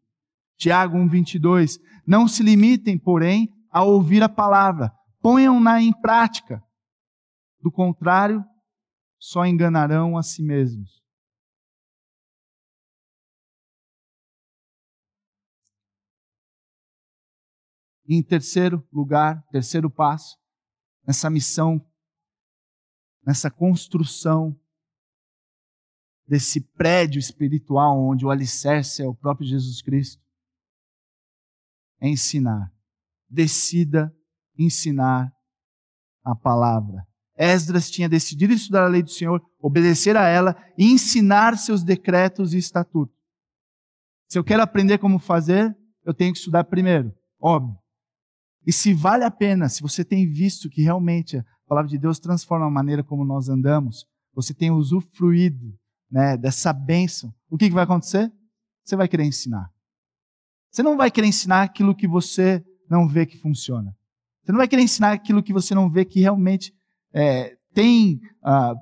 [0.57, 1.79] Tiago 1:22.
[2.07, 6.62] Não se limitem, porém, a ouvir a palavra, ponham-na em prática.
[7.61, 8.44] Do contrário,
[9.18, 11.03] só enganarão a si mesmos.
[18.09, 20.37] Em terceiro lugar, terceiro passo,
[21.07, 21.79] nessa missão
[23.29, 24.59] nessa construção
[26.27, 30.25] desse prédio espiritual onde o alicerce é o próprio Jesus Cristo,
[32.01, 32.73] é ensinar.
[33.29, 34.11] Decida
[34.59, 35.31] ensinar
[36.25, 37.07] a palavra.
[37.37, 42.55] Esdras tinha decidido estudar a lei do Senhor, obedecer a ela e ensinar seus decretos
[42.55, 43.14] e estatutos.
[44.27, 47.79] Se eu quero aprender como fazer, eu tenho que estudar primeiro, óbvio.
[48.67, 52.18] E se vale a pena, se você tem visto que realmente a palavra de Deus
[52.18, 55.78] transforma a maneira como nós andamos, você tem usufruído
[56.11, 58.33] né, dessa bênção, o que, que vai acontecer?
[58.83, 59.70] Você vai querer ensinar.
[60.70, 63.94] Você não vai querer ensinar aquilo que você não vê que funciona.
[64.42, 66.74] Você não vai querer ensinar aquilo que você não vê que realmente
[67.12, 68.74] é, tem, ah,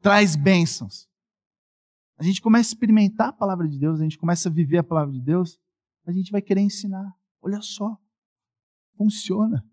[0.00, 1.06] traz bênçãos.
[2.18, 4.84] A gente começa a experimentar a palavra de Deus, a gente começa a viver a
[4.84, 5.60] palavra de Deus,
[6.04, 7.08] a gente vai querer ensinar.
[7.40, 7.96] Olha só,
[8.96, 9.64] funciona.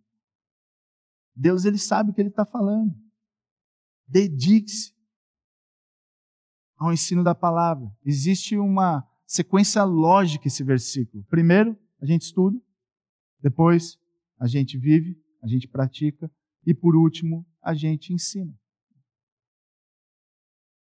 [1.36, 2.94] Deus ele sabe o que ele está falando.
[4.08, 4.94] Dedique-se
[6.78, 7.92] ao ensino da palavra.
[8.06, 11.24] Existe uma sequência lógica esse versículo.
[11.26, 12.60] Primeiro, a gente estuda,
[13.42, 13.98] depois
[14.40, 16.32] a gente vive, a gente pratica
[16.66, 18.54] e por último, a gente ensina.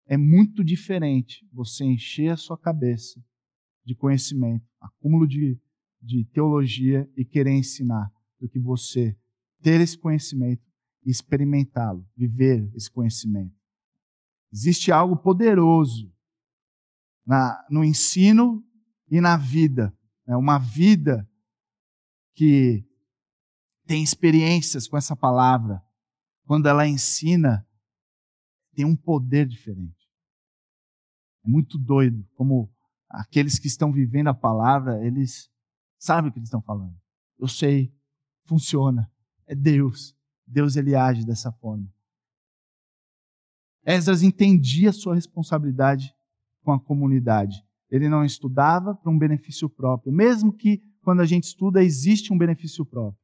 [0.05, 3.23] É muito diferente você encher a sua cabeça
[3.85, 5.59] de conhecimento, acúmulo de,
[6.01, 9.15] de teologia e querer ensinar, do que você
[9.61, 10.63] ter esse conhecimento
[11.05, 13.55] e experimentá-lo, viver esse conhecimento.
[14.51, 16.11] Existe algo poderoso
[17.25, 18.65] na, no ensino
[19.09, 19.95] e na vida.
[20.27, 21.29] É uma vida
[22.33, 22.85] que
[23.85, 25.83] tem experiências com essa palavra.
[26.45, 27.67] Quando ela ensina,
[28.73, 30.09] tem um poder diferente.
[31.43, 32.73] É muito doido como
[33.09, 35.49] aqueles que estão vivendo a palavra, eles
[35.97, 36.95] sabem o que eles estão falando.
[37.37, 37.93] Eu sei,
[38.45, 39.11] funciona
[39.49, 40.15] é Deus.
[40.45, 41.91] Deus ele age dessa forma.
[43.83, 46.13] Esdras entendia sua responsabilidade
[46.63, 47.65] com a comunidade.
[47.89, 52.37] Ele não estudava para um benefício próprio, mesmo que quando a gente estuda existe um
[52.37, 53.19] benefício próprio.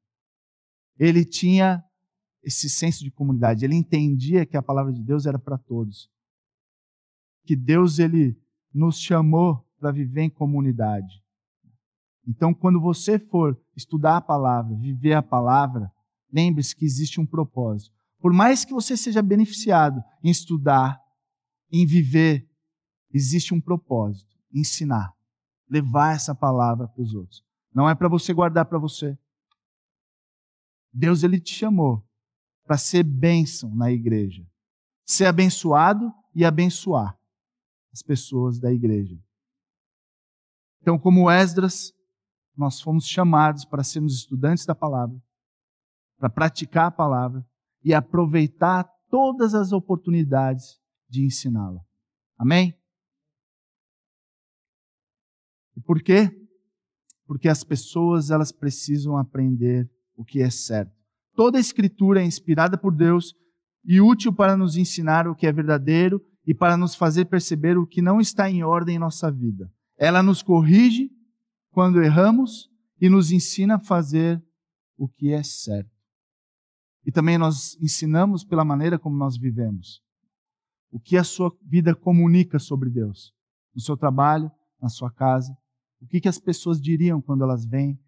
[0.97, 1.83] Ele tinha
[2.41, 6.09] esse senso de comunidade, ele entendia que a palavra de Deus era para todos.
[7.43, 8.35] Que Deus ele
[8.73, 11.23] nos chamou para viver em comunidade.
[12.27, 15.91] Então, quando você for estudar a palavra, viver a palavra,
[16.35, 17.95] lembre-se que existe um propósito.
[18.19, 20.99] Por mais que você seja beneficiado em estudar,
[21.71, 22.45] em viver,
[23.13, 25.13] existe um propósito: ensinar,
[25.69, 27.41] levar essa palavra para os outros.
[27.73, 29.17] Não é para você guardar para você.
[30.91, 32.05] Deus ele te chamou
[32.65, 34.45] para ser bênção na igreja,
[35.05, 37.17] ser abençoado e abençoar
[37.93, 39.17] as pessoas da igreja.
[40.81, 41.93] Então, como Esdras,
[42.55, 45.21] nós fomos chamados para sermos estudantes da palavra,
[46.25, 47.45] para praticar a palavra
[47.83, 51.81] e aproveitar todas as oportunidades de ensiná-la.
[52.35, 52.75] Amém?
[55.77, 56.31] E por quê?
[57.27, 60.91] Porque as pessoas elas precisam aprender o que é certo.
[61.35, 63.35] Toda a escritura é inspirada por Deus
[63.83, 67.85] e útil para nos ensinar o que é verdadeiro e para nos fazer perceber o
[67.85, 69.71] que não está em ordem em nossa vida.
[69.95, 71.11] Ela nos corrige
[71.69, 72.67] quando erramos
[72.99, 74.43] e nos ensina a fazer
[74.97, 75.94] o que é certo.
[77.05, 80.03] E também nós ensinamos pela maneira como nós vivemos.
[80.89, 83.31] O que a sua vida comunica sobre Deus.
[83.75, 85.55] No seu trabalho, na sua casa.
[86.01, 87.99] O que, que as pessoas diriam quando elas vêm.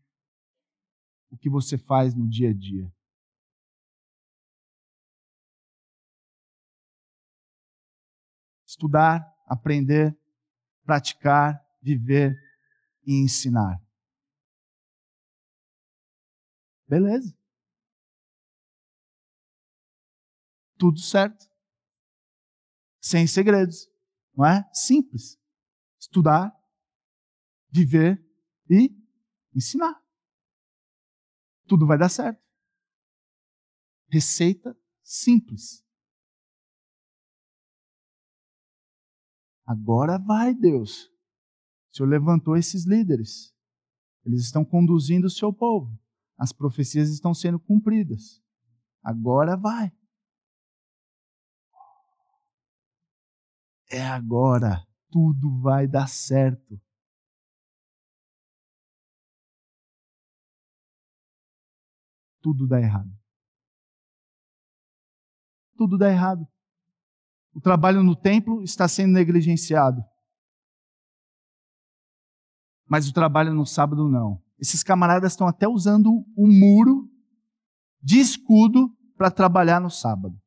[1.29, 2.91] O que você faz no dia a dia.
[8.65, 10.17] Estudar, aprender,
[10.83, 12.35] praticar, viver
[13.05, 13.79] e ensinar.
[16.87, 17.36] Beleza.
[20.77, 21.49] Tudo certo.
[22.99, 23.89] Sem segredos.
[24.35, 24.69] Não é?
[24.73, 25.39] Simples.
[25.99, 26.55] Estudar,
[27.69, 28.23] viver
[28.69, 28.95] e
[29.53, 30.01] ensinar.
[31.67, 32.41] Tudo vai dar certo.
[34.09, 35.85] Receita simples.
[39.65, 41.07] Agora vai, Deus.
[41.91, 43.53] O Senhor levantou esses líderes.
[44.23, 45.99] Eles estão conduzindo o seu povo.
[46.37, 48.41] As profecias estão sendo cumpridas.
[49.03, 49.91] Agora vai.
[53.89, 54.85] É agora.
[55.09, 56.79] Tudo vai dar certo.
[62.41, 63.11] Tudo dá errado.
[65.77, 66.47] Tudo dá errado.
[67.53, 70.03] O trabalho no templo está sendo negligenciado
[72.87, 74.41] mas o trabalho no sábado não.
[74.57, 77.09] Esses camaradas estão até usando o muro
[78.01, 80.39] de escudo para trabalhar no sábado.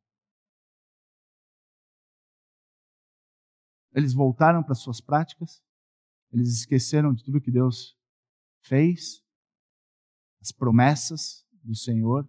[3.93, 5.63] Eles voltaram para suas práticas,
[6.33, 7.97] eles esqueceram de tudo que Deus
[8.63, 9.23] fez,
[10.41, 12.29] as promessas do Senhor,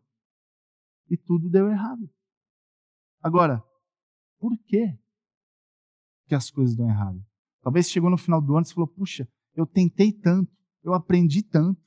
[1.10, 2.10] e tudo deu errado.
[3.22, 3.64] Agora,
[4.40, 4.98] por que
[6.26, 7.24] que as coisas dão errado?
[7.62, 10.52] Talvez chegou no final do ano e falou: puxa, eu tentei tanto,
[10.84, 11.82] eu aprendi tanto.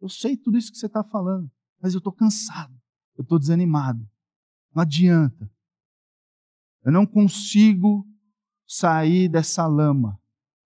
[0.00, 2.74] Eu sei tudo isso que você está falando, mas eu estou cansado,
[3.16, 4.08] eu estou desanimado.
[4.72, 5.50] Não adianta.
[6.84, 8.06] Eu não consigo
[8.66, 10.20] sair dessa lama,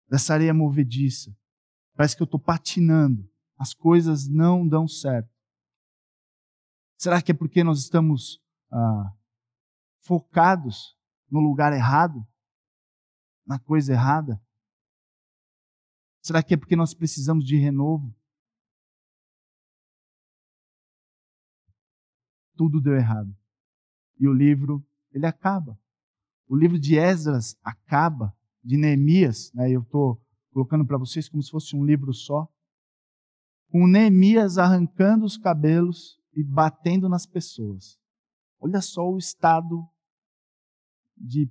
[0.09, 1.37] dessa areia movediça.
[1.95, 3.29] Parece que eu estou patinando.
[3.57, 5.31] As coisas não dão certo.
[6.99, 9.15] Será que é porque nós estamos ah,
[10.01, 10.97] focados
[11.31, 12.27] no lugar errado?
[13.47, 14.43] Na coisa errada?
[16.21, 18.15] Será que é porque nós precisamos de renovo?
[22.57, 23.35] Tudo deu errado.
[24.19, 25.79] E o livro, ele acaba.
[26.49, 29.71] O livro de Esdras acaba, de Neemias, né?
[29.71, 32.49] eu estou colocando para vocês como se fosse um livro só,
[33.71, 37.99] com Neemias arrancando os cabelos e batendo nas pessoas.
[38.59, 39.87] Olha só o estado
[41.17, 41.51] de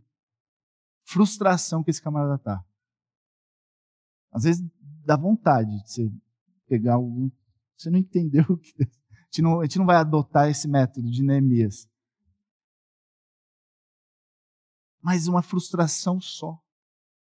[1.03, 2.63] frustração que esse camarada está.
[4.31, 4.65] Às vezes
[5.05, 6.11] dá vontade de você
[6.67, 7.29] pegar algum.
[7.77, 8.73] Você não entendeu o que.
[8.81, 8.85] A
[9.35, 11.89] gente não, a gente não vai adotar esse método de Neemias.
[15.05, 16.59] Mas uma frustração só.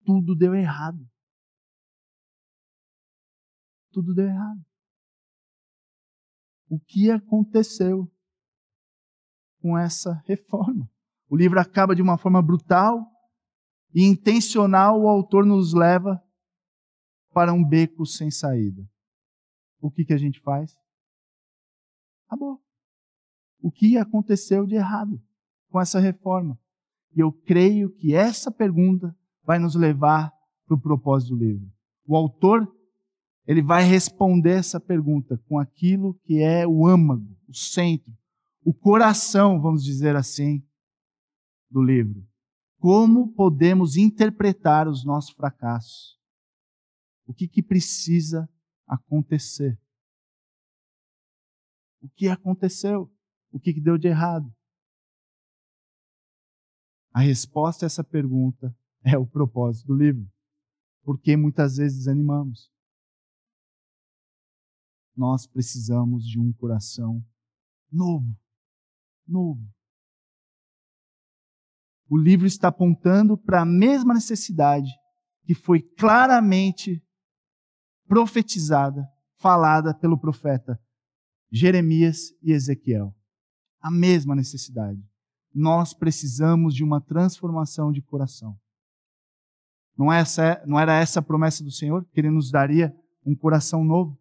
[0.03, 1.07] Tudo deu errado.
[3.91, 4.65] Tudo deu errado.
[6.67, 8.11] O que aconteceu
[9.61, 10.89] com essa reforma?
[11.29, 13.07] O livro acaba de uma forma brutal
[13.93, 14.99] e intencional.
[14.99, 16.19] O autor nos leva
[17.35, 18.83] para um beco sem saída.
[19.79, 20.75] O que, que a gente faz?
[22.25, 22.59] Acabou.
[23.59, 25.21] O que aconteceu de errado
[25.69, 26.59] com essa reforma?
[27.15, 30.33] E eu creio que essa pergunta vai nos levar
[30.65, 31.71] para o propósito do livro.
[32.05, 32.69] O autor
[33.47, 38.11] ele vai responder essa pergunta com aquilo que é o âmago, o centro,
[38.63, 40.65] o coração, vamos dizer assim,
[41.69, 42.27] do livro.
[42.79, 46.19] Como podemos interpretar os nossos fracassos?
[47.25, 48.49] O que, que precisa
[48.87, 49.79] acontecer?
[52.01, 53.11] O que aconteceu?
[53.51, 54.54] O que, que deu de errado?
[57.15, 60.29] A resposta a essa pergunta é o propósito do livro.
[61.01, 62.69] Porque muitas vezes desanimamos.
[65.15, 67.25] Nós precisamos de um coração
[67.89, 68.37] novo.
[69.25, 69.65] Novo.
[72.09, 74.91] O livro está apontando para a mesma necessidade
[75.45, 77.01] que foi claramente
[78.09, 79.07] profetizada,
[79.37, 80.77] falada pelo profeta
[81.49, 83.15] Jeremias e Ezequiel.
[83.79, 85.01] A mesma necessidade.
[85.55, 88.59] Nós precisamos de uma transformação de coração.
[89.97, 92.05] Não, é essa, não era essa a promessa do Senhor?
[92.11, 92.93] Que Ele nos daria
[93.25, 94.19] um coração novo?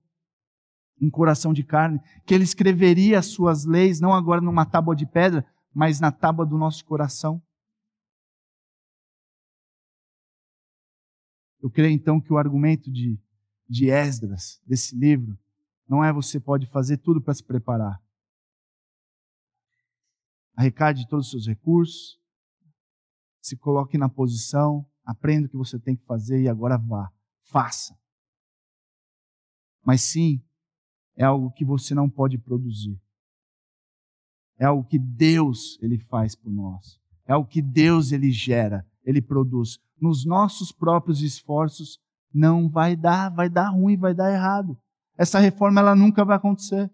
[1.01, 2.01] Um coração de carne?
[2.24, 6.47] Que Ele escreveria as suas leis, não agora numa tábua de pedra, mas na tábua
[6.47, 7.43] do nosso coração?
[11.61, 13.18] Eu creio então que o argumento de,
[13.68, 15.37] de Esdras, desse livro,
[15.89, 18.03] não é você pode fazer tudo para se preparar.
[20.57, 22.18] Arrecade todos os seus recursos,
[23.42, 27.94] se coloque na posição, aprenda o que você tem que fazer e agora vá, faça.
[29.84, 30.42] Mas sim,
[31.16, 32.98] é algo que você não pode produzir.
[34.59, 37.00] É algo que Deus ele faz por nós.
[37.26, 39.78] É algo que Deus ele gera, ele produz.
[40.00, 42.00] Nos nossos próprios esforços
[42.32, 44.78] não vai dar, vai dar ruim, vai dar errado.
[45.16, 46.90] Essa reforma ela nunca vai acontecer.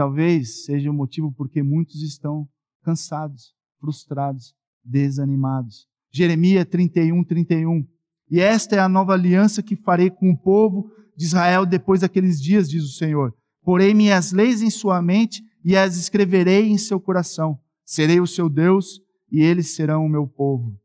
[0.00, 2.48] Talvez seja o motivo porque muitos estão
[2.82, 5.86] cansados, frustrados, desanimados.
[6.10, 7.86] Jeremias 31, 31.
[8.30, 12.40] E esta é a nova aliança que farei com o povo de Israel depois daqueles
[12.40, 13.34] dias, diz o Senhor.
[13.62, 17.60] Porei minhas leis em sua mente e as escreverei em seu coração.
[17.84, 20.80] Serei o seu Deus e eles serão o meu povo.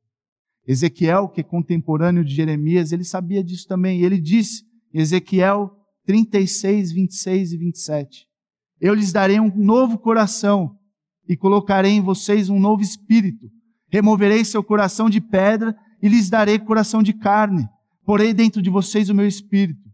[0.67, 4.01] Ezequiel, que é contemporâneo de Jeremias, ele sabia disso também.
[4.01, 5.71] Ele disse, Ezequiel
[6.05, 8.24] 36, 26 e 27.
[8.79, 10.77] Eu lhes darei um novo coração
[11.27, 13.49] e colocarei em vocês um novo espírito.
[13.87, 17.67] Removerei seu coração de pedra e lhes darei coração de carne.
[18.05, 19.89] Porei dentro de vocês o meu espírito,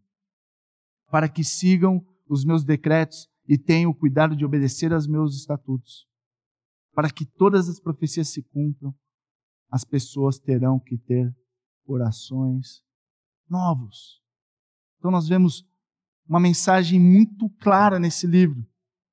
[1.10, 6.06] para que sigam os meus decretos e tenham o cuidado de obedecer aos meus estatutos.
[6.94, 8.94] Para que todas as profecias se cumpram,
[9.70, 11.34] as pessoas terão que ter
[11.86, 12.84] corações
[13.50, 14.22] novos.
[14.98, 15.66] Então nós vemos
[16.28, 18.66] uma mensagem muito clara nesse livro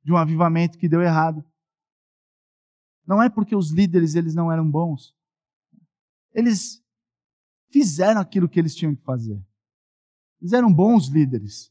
[0.08, 1.44] de um avivamento que deu errado.
[3.06, 5.14] Não é porque os líderes eles não eram bons.
[6.32, 6.82] Eles
[7.70, 9.38] fizeram aquilo que eles tinham que fazer.
[10.40, 11.70] Eles eram bons líderes.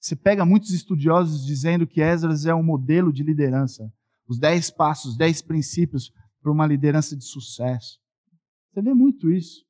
[0.00, 3.88] Você pega muitos estudiosos dizendo que Esdras é um modelo de liderança.
[4.26, 8.00] Os dez passos, os dez princípios para uma liderança de sucesso.
[8.72, 9.64] Você vê muito isso.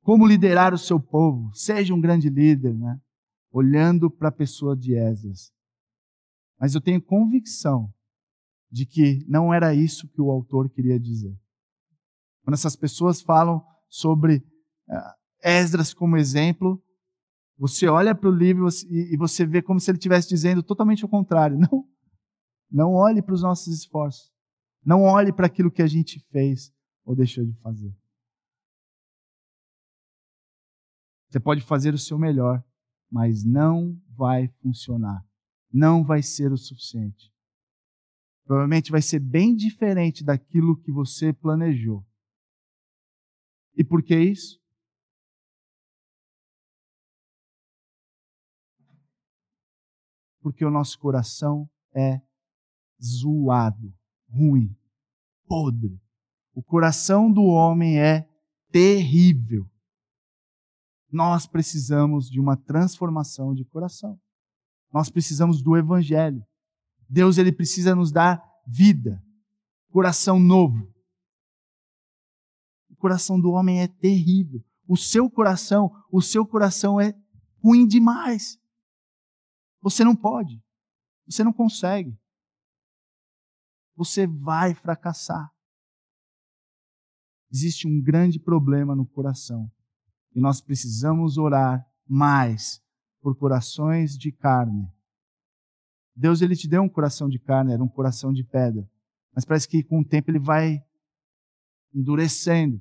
[0.00, 1.52] Como liderar o seu povo.
[1.52, 2.98] Seja um grande líder, né?
[3.50, 5.54] Olhando para a pessoa de Esdras.
[6.58, 7.92] Mas eu tenho convicção
[8.70, 11.36] de que não era isso que o autor queria dizer.
[12.42, 14.36] Quando essas pessoas falam sobre
[14.88, 16.82] uh, Esdras como exemplo,
[17.58, 21.08] você olha para o livro e você vê como se ele estivesse dizendo totalmente o
[21.08, 21.58] contrário.
[21.70, 21.88] Não,
[22.68, 24.32] não olhe para os nossos esforços.
[24.84, 26.72] Não olhe para aquilo que a gente fez
[27.04, 27.96] ou deixou de fazer.
[31.28, 32.62] Você pode fazer o seu melhor,
[33.10, 35.24] mas não vai funcionar.
[35.76, 37.30] Não vai ser o suficiente
[38.46, 42.06] provavelmente vai ser bem diferente daquilo que você planejou.
[43.76, 44.58] E por que isso?
[50.40, 52.22] Porque o nosso coração é
[53.02, 53.92] zoado,
[54.28, 54.74] ruim,
[55.44, 56.00] podre.
[56.54, 58.30] O coração do homem é
[58.70, 59.68] terrível.
[61.10, 64.18] Nós precisamos de uma transformação de coração.
[64.92, 66.44] Nós precisamos do evangelho.
[67.08, 69.22] Deus ele precisa nos dar vida,
[69.90, 70.92] coração novo.
[72.90, 74.64] O coração do homem é terrível.
[74.88, 77.14] O seu coração, o seu coração é
[77.62, 78.58] ruim demais.
[79.82, 80.62] Você não pode.
[81.28, 82.16] Você não consegue.
[83.96, 85.50] Você vai fracassar.
[87.50, 89.70] Existe um grande problema no coração.
[90.34, 92.82] E nós precisamos orar mais
[93.26, 94.88] por corações de carne
[96.14, 98.88] Deus ele te deu um coração de carne, era um coração de pedra.
[99.34, 100.82] Mas parece que com o tempo ele vai
[101.92, 102.80] endurecendo.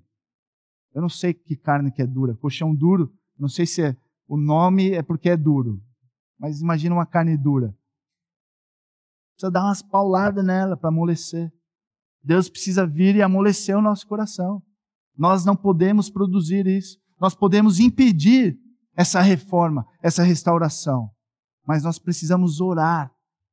[0.94, 2.36] Eu não sei que carne que é dura.
[2.36, 5.84] Colchão duro, não sei se é, o nome é porque é duro.
[6.40, 7.76] Mas imagina uma carne dura.
[9.34, 11.52] Precisa dar umas pauladas nela para amolecer.
[12.24, 14.64] Deus precisa vir e amolecer o nosso coração.
[15.18, 16.98] Nós não podemos produzir isso.
[17.20, 18.58] Nós podemos impedir
[18.96, 21.10] essa reforma, essa restauração.
[21.68, 23.12] Mas nós precisamos orar,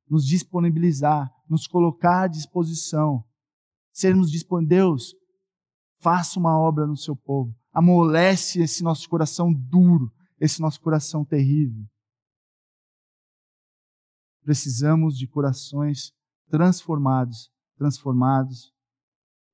[0.09, 3.23] nos disponibilizar, nos colocar à disposição.
[3.91, 4.69] Sermos disponíveis.
[4.69, 5.15] Deus,
[5.99, 7.55] faça uma obra no seu povo.
[7.71, 11.83] Amolece esse nosso coração duro, esse nosso coração terrível.
[14.43, 16.11] Precisamos de corações
[16.49, 18.71] transformados transformados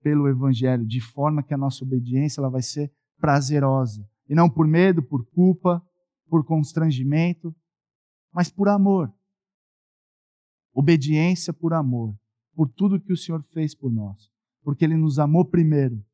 [0.02, 4.08] pelo Evangelho, de forma que a nossa obediência ela vai ser prazerosa.
[4.30, 5.84] E não por medo, por culpa,
[6.30, 7.54] por constrangimento,
[8.32, 9.12] mas por amor.
[10.72, 12.16] Obediência por amor,
[12.54, 16.06] por tudo que o Senhor fez por nós, porque Ele nos amou primeiro.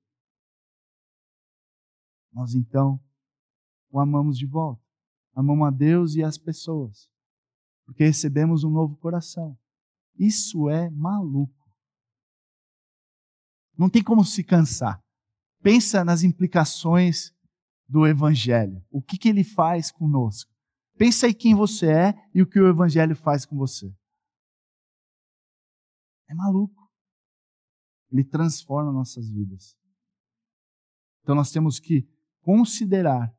[2.32, 3.00] Nós então
[3.92, 4.82] o amamos de volta.
[5.34, 7.10] Amamos a Deus e as pessoas,
[7.86, 9.58] porque recebemos um novo coração.
[10.18, 11.70] Isso é maluco.
[13.78, 15.04] Não tem como se cansar.
[15.62, 17.35] Pensa nas implicações
[17.88, 18.84] do Evangelho.
[18.90, 20.52] O que, que ele faz conosco?
[20.98, 23.94] Pensa aí quem você é e o que o Evangelho faz com você.
[26.28, 26.90] É maluco.
[28.12, 29.78] Ele transforma nossas vidas.
[31.22, 32.08] Então nós temos que
[32.42, 33.36] considerar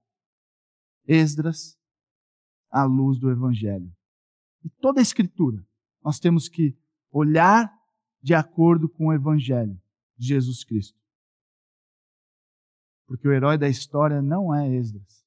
[1.06, 1.78] Esdras
[2.70, 3.90] à luz do Evangelho.
[4.64, 5.64] E toda a Escritura,
[6.02, 6.76] nós temos que
[7.10, 7.72] olhar
[8.20, 9.80] de acordo com o Evangelho
[10.18, 10.98] de Jesus Cristo.
[13.06, 15.24] Porque o herói da história não é Esdras,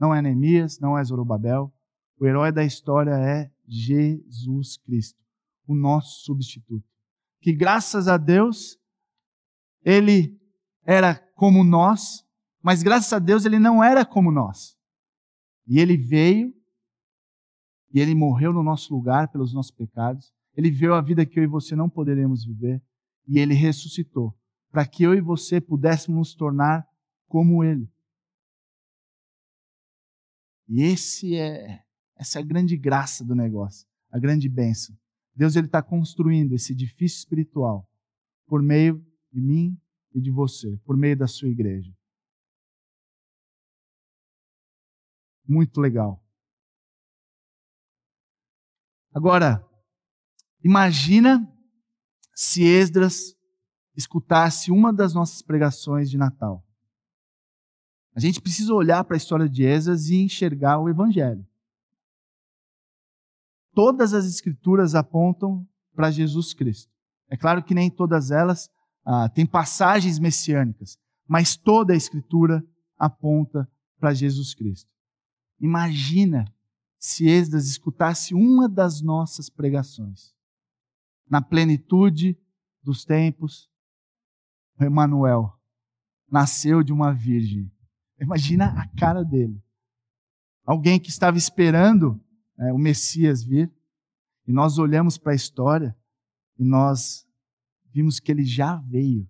[0.00, 1.72] não é Neemias, não é Zorobabel.
[2.18, 5.22] O herói da história é Jesus Cristo,
[5.66, 6.86] o nosso substituto.
[7.40, 8.78] Que graças a Deus,
[9.84, 10.40] ele
[10.84, 12.24] era como nós,
[12.62, 14.76] mas graças a Deus ele não era como nós.
[15.66, 16.52] E ele veio
[17.92, 20.32] e ele morreu no nosso lugar pelos nossos pecados.
[20.56, 22.82] Ele viveu a vida que eu e você não poderemos viver
[23.26, 24.34] e ele ressuscitou,
[24.70, 26.88] para que eu e você pudéssemos nos tornar
[27.28, 27.88] como ele.
[30.66, 31.84] E esse é
[32.16, 34.98] essa é a grande graça do negócio, a grande bênção.
[35.34, 37.88] Deus ele está construindo esse edifício espiritual
[38.44, 38.98] por meio
[39.30, 39.80] de mim
[40.12, 41.94] e de você, por meio da sua igreja.
[45.46, 46.20] Muito legal.
[49.14, 49.64] Agora,
[50.62, 51.46] imagina
[52.34, 53.36] se Esdras
[53.96, 56.67] escutasse uma das nossas pregações de Natal.
[58.18, 61.46] A gente precisa olhar para a história de Esdras e enxergar o Evangelho.
[63.72, 65.64] Todas as Escrituras apontam
[65.94, 66.92] para Jesus Cristo.
[67.30, 68.68] É claro que nem todas elas
[69.04, 70.98] ah, têm passagens messiânicas,
[71.28, 72.60] mas toda a Escritura
[72.98, 74.90] aponta para Jesus Cristo.
[75.60, 76.44] Imagina
[76.98, 80.34] se Esdras escutasse uma das nossas pregações
[81.30, 82.36] na plenitude
[82.82, 83.70] dos tempos,
[84.80, 85.56] Emanuel
[86.28, 87.70] nasceu de uma virgem.
[88.20, 89.62] Imagina a cara dele.
[90.64, 92.20] Alguém que estava esperando
[92.56, 93.72] né, o Messias vir,
[94.46, 95.96] e nós olhamos para a história
[96.58, 97.26] e nós
[97.92, 99.28] vimos que ele já veio,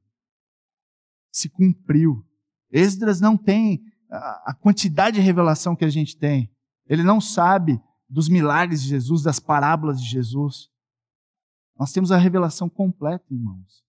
[1.30, 2.24] se cumpriu.
[2.70, 6.51] Esdras não tem a quantidade de revelação que a gente tem.
[6.86, 10.70] Ele não sabe dos milagres de Jesus, das parábolas de Jesus.
[11.78, 13.84] Nós temos a revelação completa, irmãos.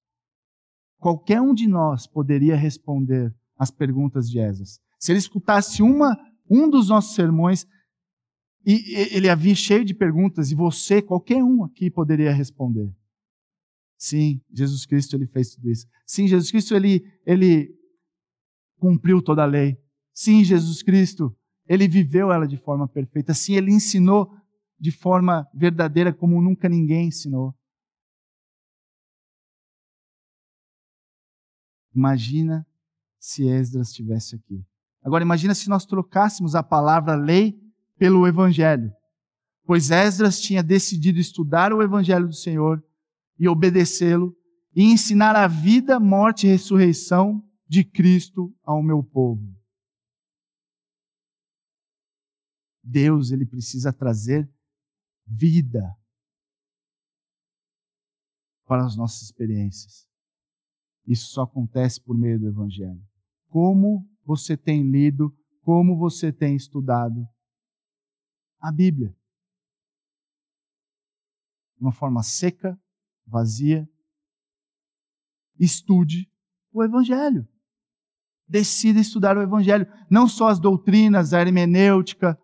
[0.97, 4.81] Qualquer um de nós poderia responder às perguntas de Esdras.
[4.99, 6.17] Se ele escutasse uma,
[6.49, 7.65] um dos nossos sermões,
[8.65, 12.93] e ele havia cheio de perguntas, e você, qualquer um aqui, poderia responder.
[13.97, 15.87] Sim, Jesus Cristo ele fez tudo isso.
[16.05, 17.73] Sim, Jesus Cristo ele, ele
[18.77, 19.77] cumpriu toda a lei.
[20.13, 21.35] Sim, Jesus Cristo
[21.67, 23.33] ele viveu ela de forma perfeita.
[23.33, 24.33] Sim, ele ensinou
[24.79, 27.53] de forma verdadeira como nunca ninguém ensinou.
[31.93, 32.65] Imagina
[33.19, 34.63] se Esdras estivesse aqui.
[35.03, 37.59] Agora imagina se nós trocássemos a palavra lei
[37.97, 38.91] pelo evangelho.
[39.63, 42.83] Pois Esdras tinha decidido estudar o evangelho do Senhor
[43.37, 44.35] e obedecê-lo
[44.75, 49.55] e ensinar a vida, morte e ressurreição de Cristo ao meu povo.
[52.83, 54.49] Deus, ele precisa trazer
[55.27, 55.95] vida
[58.65, 60.07] para as nossas experiências.
[61.05, 63.01] Isso só acontece por meio do Evangelho.
[63.47, 67.27] Como você tem lido, como você tem estudado
[68.61, 69.09] a Bíblia?
[71.75, 72.79] De uma forma seca,
[73.25, 73.89] vazia.
[75.59, 76.31] Estude
[76.71, 77.47] o Evangelho.
[78.47, 82.39] Decida estudar o Evangelho, não só as doutrinas, a hermenêutica.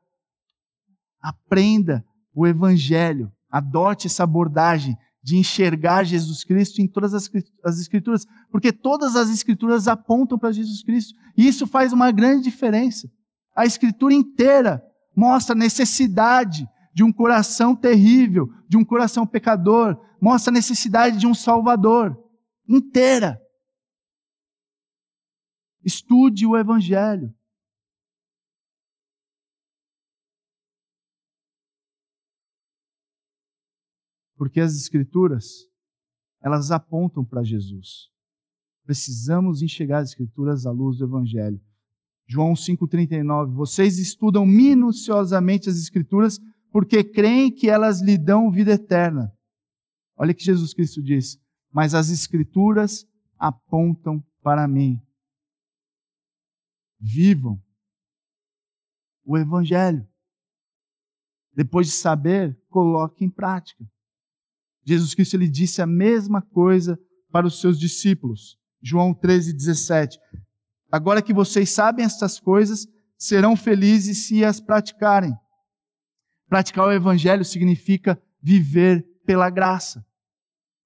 [1.21, 8.71] Aprenda o Evangelho, adote essa abordagem de enxergar Jesus Cristo em todas as Escrituras, porque
[8.71, 13.09] todas as Escrituras apontam para Jesus Cristo, e isso faz uma grande diferença.
[13.55, 14.83] A Escritura inteira
[15.17, 21.25] mostra a necessidade de um coração terrível, de um coração pecador, mostra a necessidade de
[21.25, 22.15] um Salvador
[22.69, 23.41] inteira.
[25.83, 27.33] Estude o Evangelho.
[34.35, 35.67] Porque as Escrituras,
[36.41, 38.09] elas apontam para Jesus.
[38.85, 41.59] Precisamos enxergar as Escrituras à luz do Evangelho.
[42.27, 43.53] João 5,39.
[43.53, 46.39] Vocês estudam minuciosamente as Escrituras
[46.71, 49.31] porque creem que elas lhe dão vida eterna.
[50.17, 51.39] Olha que Jesus Cristo diz.
[51.71, 53.05] Mas as Escrituras
[53.37, 55.01] apontam para mim
[57.05, 57.61] vivam
[59.23, 60.07] o Evangelho.
[61.53, 63.85] Depois de saber, coloque em prática.
[64.85, 66.99] Jesus Cristo ele disse a mesma coisa
[67.31, 68.57] para os seus discípulos.
[68.81, 70.19] João 13, 17.
[70.91, 75.33] Agora que vocês sabem estas coisas, serão felizes se as praticarem.
[76.47, 80.05] Praticar o Evangelho significa viver pela graça.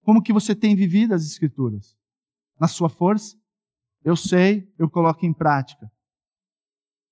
[0.01, 1.95] Como que você tem vivido as Escrituras?
[2.59, 3.37] Na sua força?
[4.03, 5.91] Eu sei, eu coloco em prática.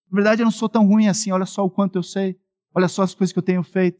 [0.09, 2.39] Na verdade, eu não sou tão ruim assim, olha só o quanto eu sei,
[2.73, 3.99] olha só as coisas que eu tenho feito.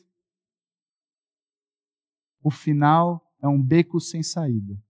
[2.47, 4.81] O final é um beco sem saída.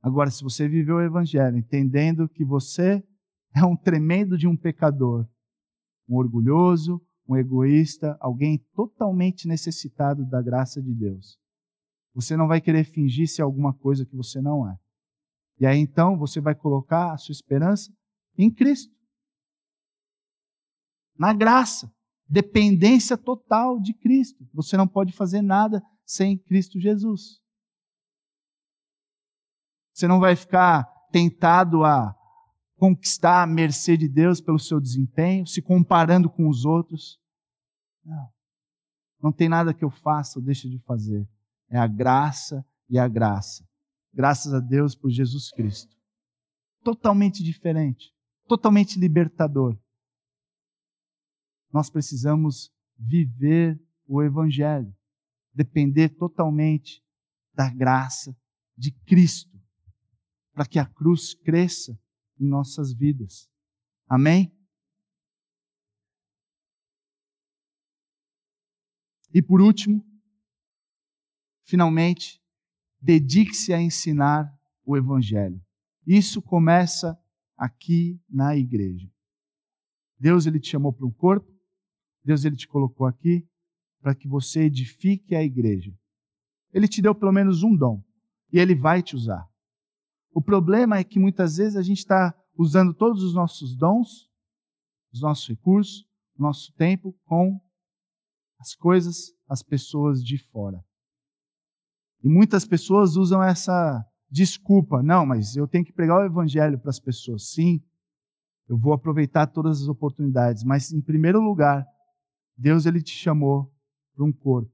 [0.00, 3.06] Agora, se você viveu o Evangelho entendendo que você
[3.54, 5.28] é um tremendo de um pecador,
[6.08, 11.38] um orgulhoso, um egoísta, alguém totalmente necessitado da graça de Deus,
[12.14, 14.74] você não vai querer fingir ser alguma coisa que você não é.
[15.60, 17.92] E aí então você vai colocar a sua esperança
[18.38, 18.96] em Cristo.
[21.14, 21.94] Na graça.
[22.28, 24.46] Dependência total de Cristo.
[24.52, 27.40] Você não pode fazer nada sem Cristo Jesus.
[29.92, 32.14] Você não vai ficar tentado a
[32.76, 37.18] conquistar a mercê de Deus pelo seu desempenho, se comparando com os outros.
[38.04, 38.28] Não.
[39.20, 41.28] Não tem nada que eu faça ou deixe de fazer.
[41.68, 43.66] É a graça e a graça.
[44.12, 45.96] Graças a Deus por Jesus Cristo.
[46.84, 48.14] Totalmente diferente
[48.48, 49.78] totalmente libertador.
[51.72, 54.94] Nós precisamos viver o Evangelho,
[55.52, 57.04] depender totalmente
[57.52, 58.36] da graça
[58.76, 59.60] de Cristo,
[60.52, 61.98] para que a cruz cresça
[62.38, 63.48] em nossas vidas.
[64.08, 64.52] Amém?
[69.32, 70.04] E por último,
[71.64, 72.42] finalmente,
[73.00, 74.52] dedique-se a ensinar
[74.84, 75.62] o Evangelho.
[76.06, 77.20] Isso começa
[77.56, 79.12] aqui na igreja.
[80.18, 81.57] Deus ele te chamou para um corpo,
[82.24, 83.46] Deus ele te colocou aqui
[84.00, 85.92] para que você edifique a igreja.
[86.72, 88.02] Ele te deu pelo menos um dom
[88.52, 89.46] e ele vai te usar.
[90.32, 94.28] O problema é que muitas vezes a gente está usando todos os nossos dons,
[95.12, 96.06] os nossos recursos,
[96.38, 97.60] nosso tempo com
[98.58, 100.84] as coisas, as pessoas de fora.
[102.22, 105.02] E muitas pessoas usam essa desculpa.
[105.02, 107.50] Não, mas eu tenho que pregar o evangelho para as pessoas.
[107.50, 107.80] Sim,
[108.68, 111.86] eu vou aproveitar todas as oportunidades, mas em primeiro lugar,
[112.58, 113.72] Deus ele te chamou
[114.14, 114.72] para um corpo.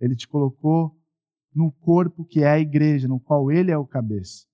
[0.00, 0.96] Ele te colocou
[1.54, 4.46] no corpo que é a igreja, no qual ele é o cabeça.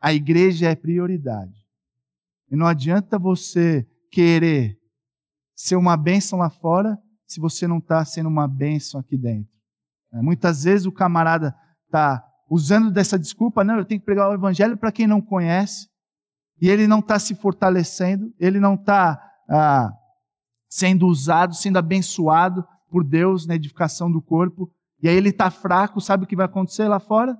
[0.00, 1.66] A igreja é prioridade.
[2.50, 4.78] E não adianta você querer
[5.54, 9.50] ser uma bênção lá fora se você não está sendo uma bênção aqui dentro.
[10.12, 11.56] Muitas vezes o camarada
[11.86, 15.88] está usando dessa desculpa, não, eu tenho que pregar o evangelho para quem não conhece,
[16.60, 19.18] e ele não está se fortalecendo, ele não está
[19.48, 19.90] ah,
[20.72, 26.00] sendo usado, sendo abençoado por Deus na edificação do corpo, e aí ele está fraco,
[26.00, 27.36] sabe o que vai acontecer lá fora?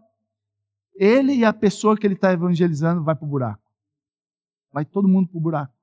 [0.95, 3.63] Ele e a pessoa que ele está evangelizando vai para o buraco.
[4.71, 5.75] Vai todo mundo para o buraco.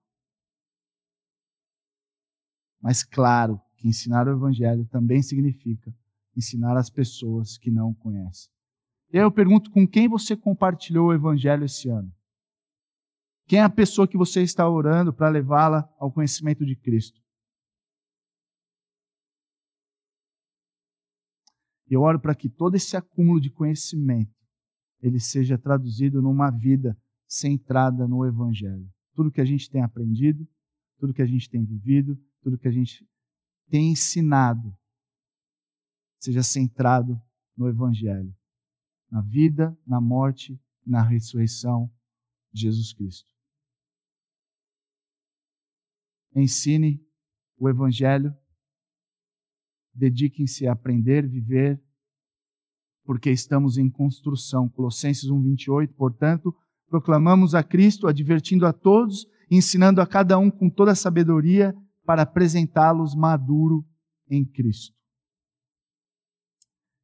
[2.79, 5.91] Mas claro que ensinar o evangelho também significa
[6.37, 8.51] ensinar as pessoas que não conhecem.
[9.11, 12.13] Eu pergunto com quem você compartilhou o evangelho esse ano?
[13.47, 17.19] Quem é a pessoa que você está orando para levá-la ao conhecimento de Cristo?
[21.89, 24.33] Eu oro para que todo esse acúmulo de conhecimento
[25.01, 28.87] ele seja traduzido numa vida centrada no evangelho.
[29.15, 30.47] Tudo que a gente tem aprendido,
[30.97, 33.07] tudo que a gente tem vivido, tudo que a gente
[33.69, 34.75] tem ensinado
[36.19, 37.19] seja centrado
[37.55, 38.33] no evangelho
[39.09, 41.91] na vida, na morte, na ressurreição
[42.51, 43.33] de Jesus Cristo.
[46.35, 47.03] Ensine
[47.57, 48.35] o Evangelho,
[49.93, 51.81] dediquem-se a aprender, viver,
[53.03, 54.69] porque estamos em construção.
[54.69, 55.93] Colossenses 1, 28.
[55.93, 56.55] Portanto,
[56.87, 61.75] proclamamos a Cristo, advertindo a todos, ensinando a cada um com toda a sabedoria
[62.05, 63.85] para apresentá-los maduro
[64.29, 64.95] em Cristo.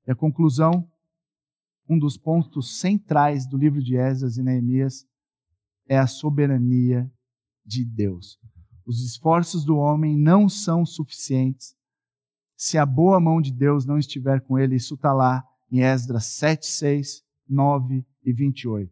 [0.08, 0.88] E a conclusão,
[1.90, 5.06] um dos pontos centrais do livro de Esdras e Neemias
[5.88, 7.12] é a soberania
[7.66, 8.40] de Deus.
[8.86, 11.75] Os esforços do homem não são suficientes
[12.56, 14.76] se a boa mão de Deus não estiver com ele.
[14.76, 18.92] Isso está lá em Esdras 7, 6, 9 e 28.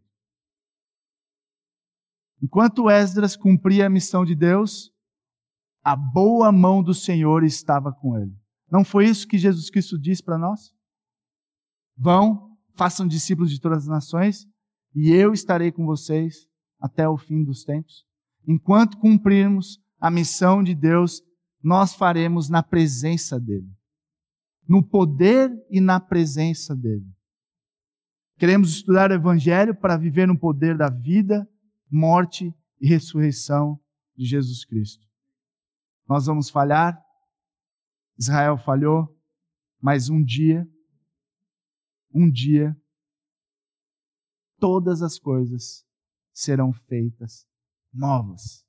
[2.42, 4.92] Enquanto Esdras cumpria a missão de Deus,
[5.82, 8.36] a boa mão do Senhor estava com ele.
[8.70, 10.72] Não foi isso que Jesus Cristo disse para nós?
[11.96, 14.46] Vão, façam discípulos de todas as nações,
[14.94, 16.46] e eu estarei com vocês
[16.80, 18.04] até o fim dos tempos.
[18.46, 21.22] Enquanto cumprirmos a missão de Deus,
[21.64, 23.74] nós faremos na presença dEle.
[24.68, 27.10] No poder e na presença dEle.
[28.36, 31.48] Queremos estudar o Evangelho para viver no poder da vida,
[31.90, 33.80] morte e ressurreição
[34.14, 35.06] de Jesus Cristo.
[36.06, 37.02] Nós vamos falhar,
[38.18, 39.08] Israel falhou,
[39.80, 40.68] mas um dia
[42.14, 42.76] um dia
[44.60, 45.84] todas as coisas
[46.32, 47.46] serão feitas
[47.92, 48.63] novas.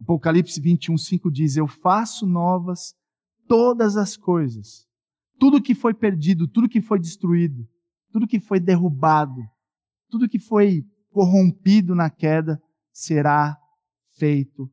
[0.00, 2.94] Apocalipse 21, 5 diz: Eu faço novas
[3.46, 4.86] todas as coisas.
[5.38, 7.68] Tudo que foi perdido, tudo que foi destruído,
[8.12, 9.40] tudo que foi derrubado,
[10.08, 12.60] tudo que foi corrompido na queda
[12.92, 13.56] será
[14.16, 14.70] feito,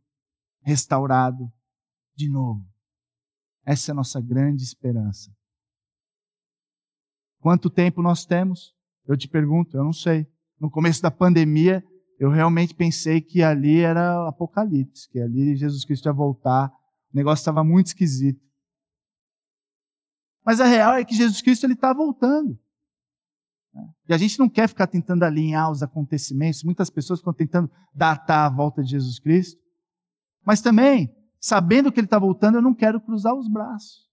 [0.61, 1.51] restaurado
[2.15, 2.65] de novo.
[3.65, 5.31] Essa é a nossa grande esperança.
[7.39, 8.73] Quanto tempo nós temos?
[9.07, 10.27] Eu te pergunto, eu não sei.
[10.59, 11.83] No começo da pandemia,
[12.19, 16.69] eu realmente pensei que ali era Apocalipse, que ali Jesus Cristo ia voltar.
[17.13, 18.41] O negócio estava muito esquisito.
[20.45, 22.59] Mas a real é que Jesus Cristo ele está voltando.
[24.07, 26.63] E a gente não quer ficar tentando alinhar os acontecimentos.
[26.63, 29.59] Muitas pessoas ficam tentando datar a volta de Jesus Cristo.
[30.45, 34.05] Mas também, sabendo que ele está voltando, eu não quero cruzar os braços.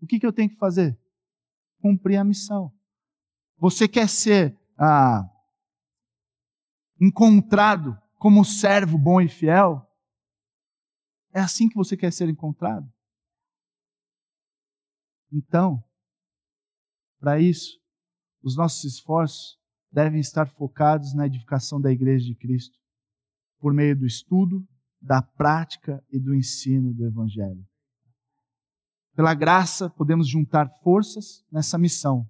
[0.00, 0.98] O que, que eu tenho que fazer?
[1.80, 2.72] cumprir a missão.
[3.58, 5.28] Você quer ser ah,
[7.00, 9.86] encontrado como servo bom e fiel?
[11.32, 12.86] É assim que você quer ser encontrado?
[15.32, 15.82] Então,
[17.18, 17.78] para isso,
[18.42, 19.58] os nossos esforços
[19.92, 22.78] devem estar focados na edificação da Igreja de Cristo,
[23.58, 24.66] por meio do estudo,
[25.00, 27.64] da prática e do ensino do Evangelho.
[29.14, 32.28] Pela graça, podemos juntar forças nessa missão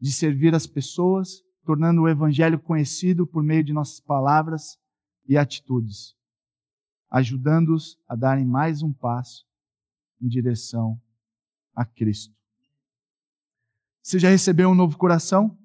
[0.00, 4.78] de servir as pessoas, tornando o Evangelho conhecido por meio de nossas palavras
[5.28, 6.16] e atitudes,
[7.10, 9.44] ajudando-os a darem mais um passo
[10.22, 10.98] em direção
[11.74, 12.32] a Cristo.
[14.00, 15.58] Você já recebeu um novo coração?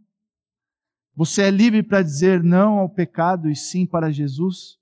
[1.15, 4.79] Você é livre para dizer não ao pecado e sim para Jesus?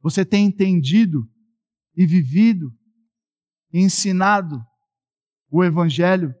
[0.00, 1.28] Você tem entendido
[1.96, 2.72] e vivido
[3.72, 4.64] ensinado
[5.50, 6.32] o Evangelho.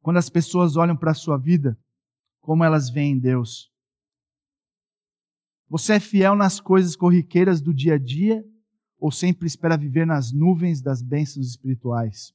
[0.00, 1.78] Quando as pessoas olham para a sua vida,
[2.40, 3.70] como elas veem Deus?
[5.68, 8.44] Você é fiel nas coisas corriqueiras do dia a dia
[8.98, 12.34] ou sempre espera viver nas nuvens das bênçãos espirituais?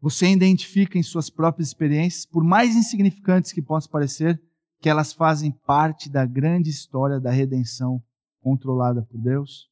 [0.00, 4.40] Você identifica em suas próprias experiências, por mais insignificantes que possam parecer,
[4.80, 8.02] que elas fazem parte da grande história da redenção
[8.40, 9.70] controlada por Deus?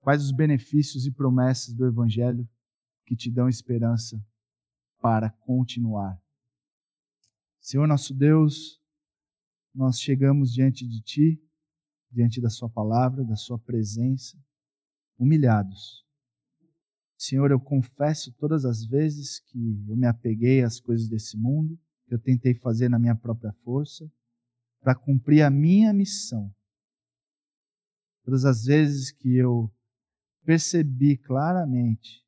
[0.00, 2.48] Quais os benefícios e promessas do Evangelho
[3.12, 4.18] que te dão esperança
[4.98, 6.18] para continuar?
[7.60, 8.80] Senhor nosso Deus,
[9.74, 11.42] nós chegamos diante de Ti,
[12.10, 14.42] diante da Sua palavra, da Sua presença,
[15.18, 16.06] humilhados.
[17.18, 22.14] Senhor, eu confesso todas as vezes que eu me apeguei às coisas desse mundo, que
[22.14, 24.10] eu tentei fazer na minha própria força
[24.80, 26.50] para cumprir a minha missão.
[28.24, 29.70] Todas as vezes que eu
[30.46, 32.21] percebi claramente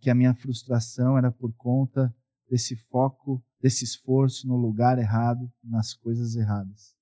[0.00, 2.14] que a minha frustração era por conta
[2.48, 6.94] desse foco, desse esforço no lugar errado, nas coisas erradas.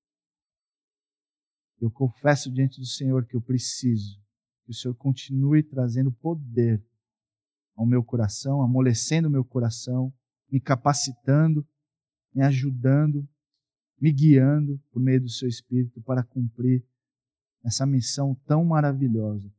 [1.81, 4.21] Eu confesso diante do Senhor que eu preciso
[4.65, 6.85] que o Senhor continue trazendo poder
[7.75, 10.13] ao meu coração, amolecendo o meu coração,
[10.51, 11.67] me capacitando
[12.35, 13.29] me ajudando,
[14.01, 16.85] me guiando por meio do seu Espírito para cumprir
[17.63, 19.51] essa missão tão maravilhosa.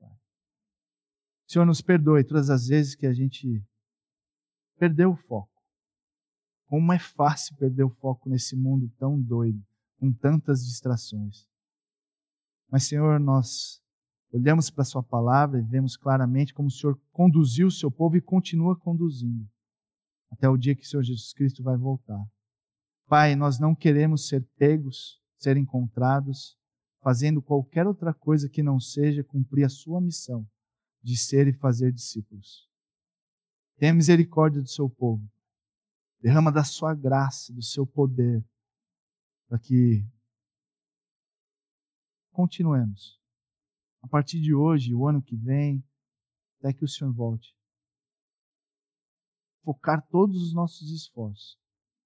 [1.52, 3.62] Senhor, nos perdoe todas as vezes que a gente
[4.80, 5.52] perdeu o foco.
[6.66, 9.62] Como é fácil perder o foco nesse mundo tão doido,
[9.97, 11.45] com tantas distrações.
[12.70, 13.84] Mas, Senhor, nós
[14.32, 18.16] olhamos para a Sua palavra e vemos claramente como o Senhor conduziu o seu povo
[18.16, 19.45] e continua conduzindo,
[20.32, 22.24] até o dia que o Senhor Jesus Cristo vai voltar.
[23.08, 26.58] Pai, nós não queremos ser pegos, ser encontrados,
[27.02, 30.47] fazendo qualquer outra coisa que não seja cumprir a Sua missão
[31.02, 32.70] de ser e fazer discípulos.
[33.78, 35.28] Tenha misericórdia do seu povo.
[36.20, 38.45] Derrama da sua graça, do seu poder,
[39.47, 40.06] para que
[42.32, 43.20] continuemos.
[44.02, 45.84] A partir de hoje, o ano que vem,
[46.60, 47.56] até que o Senhor volte.
[49.64, 51.60] Focar todos os nossos esforços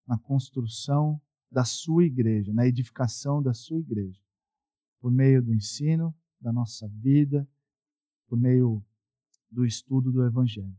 [0.08, 1.22] na construção
[1.52, 4.22] da sua igreja, na edificação da sua igreja,
[5.00, 7.48] por meio do ensino da nossa vida,
[8.36, 8.84] por meio
[9.50, 10.76] do estudo do Evangelho.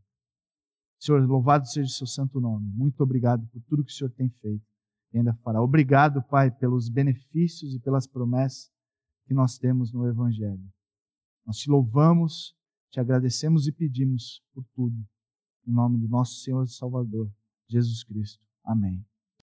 [1.01, 2.71] Senhor, louvado seja o seu santo nome.
[2.75, 4.65] Muito obrigado por tudo que o Senhor tem feito
[5.13, 5.63] e ainda fará.
[5.63, 8.71] Obrigado, Pai, pelos benefícios e pelas promessas
[9.27, 10.63] que nós temos no Evangelho.
[11.47, 12.55] Nós te louvamos,
[12.91, 14.97] te agradecemos e pedimos por tudo.
[15.67, 17.31] Em nome do nosso Senhor e Salvador,
[17.69, 18.45] Jesus Cristo.
[18.63, 19.05] Amém.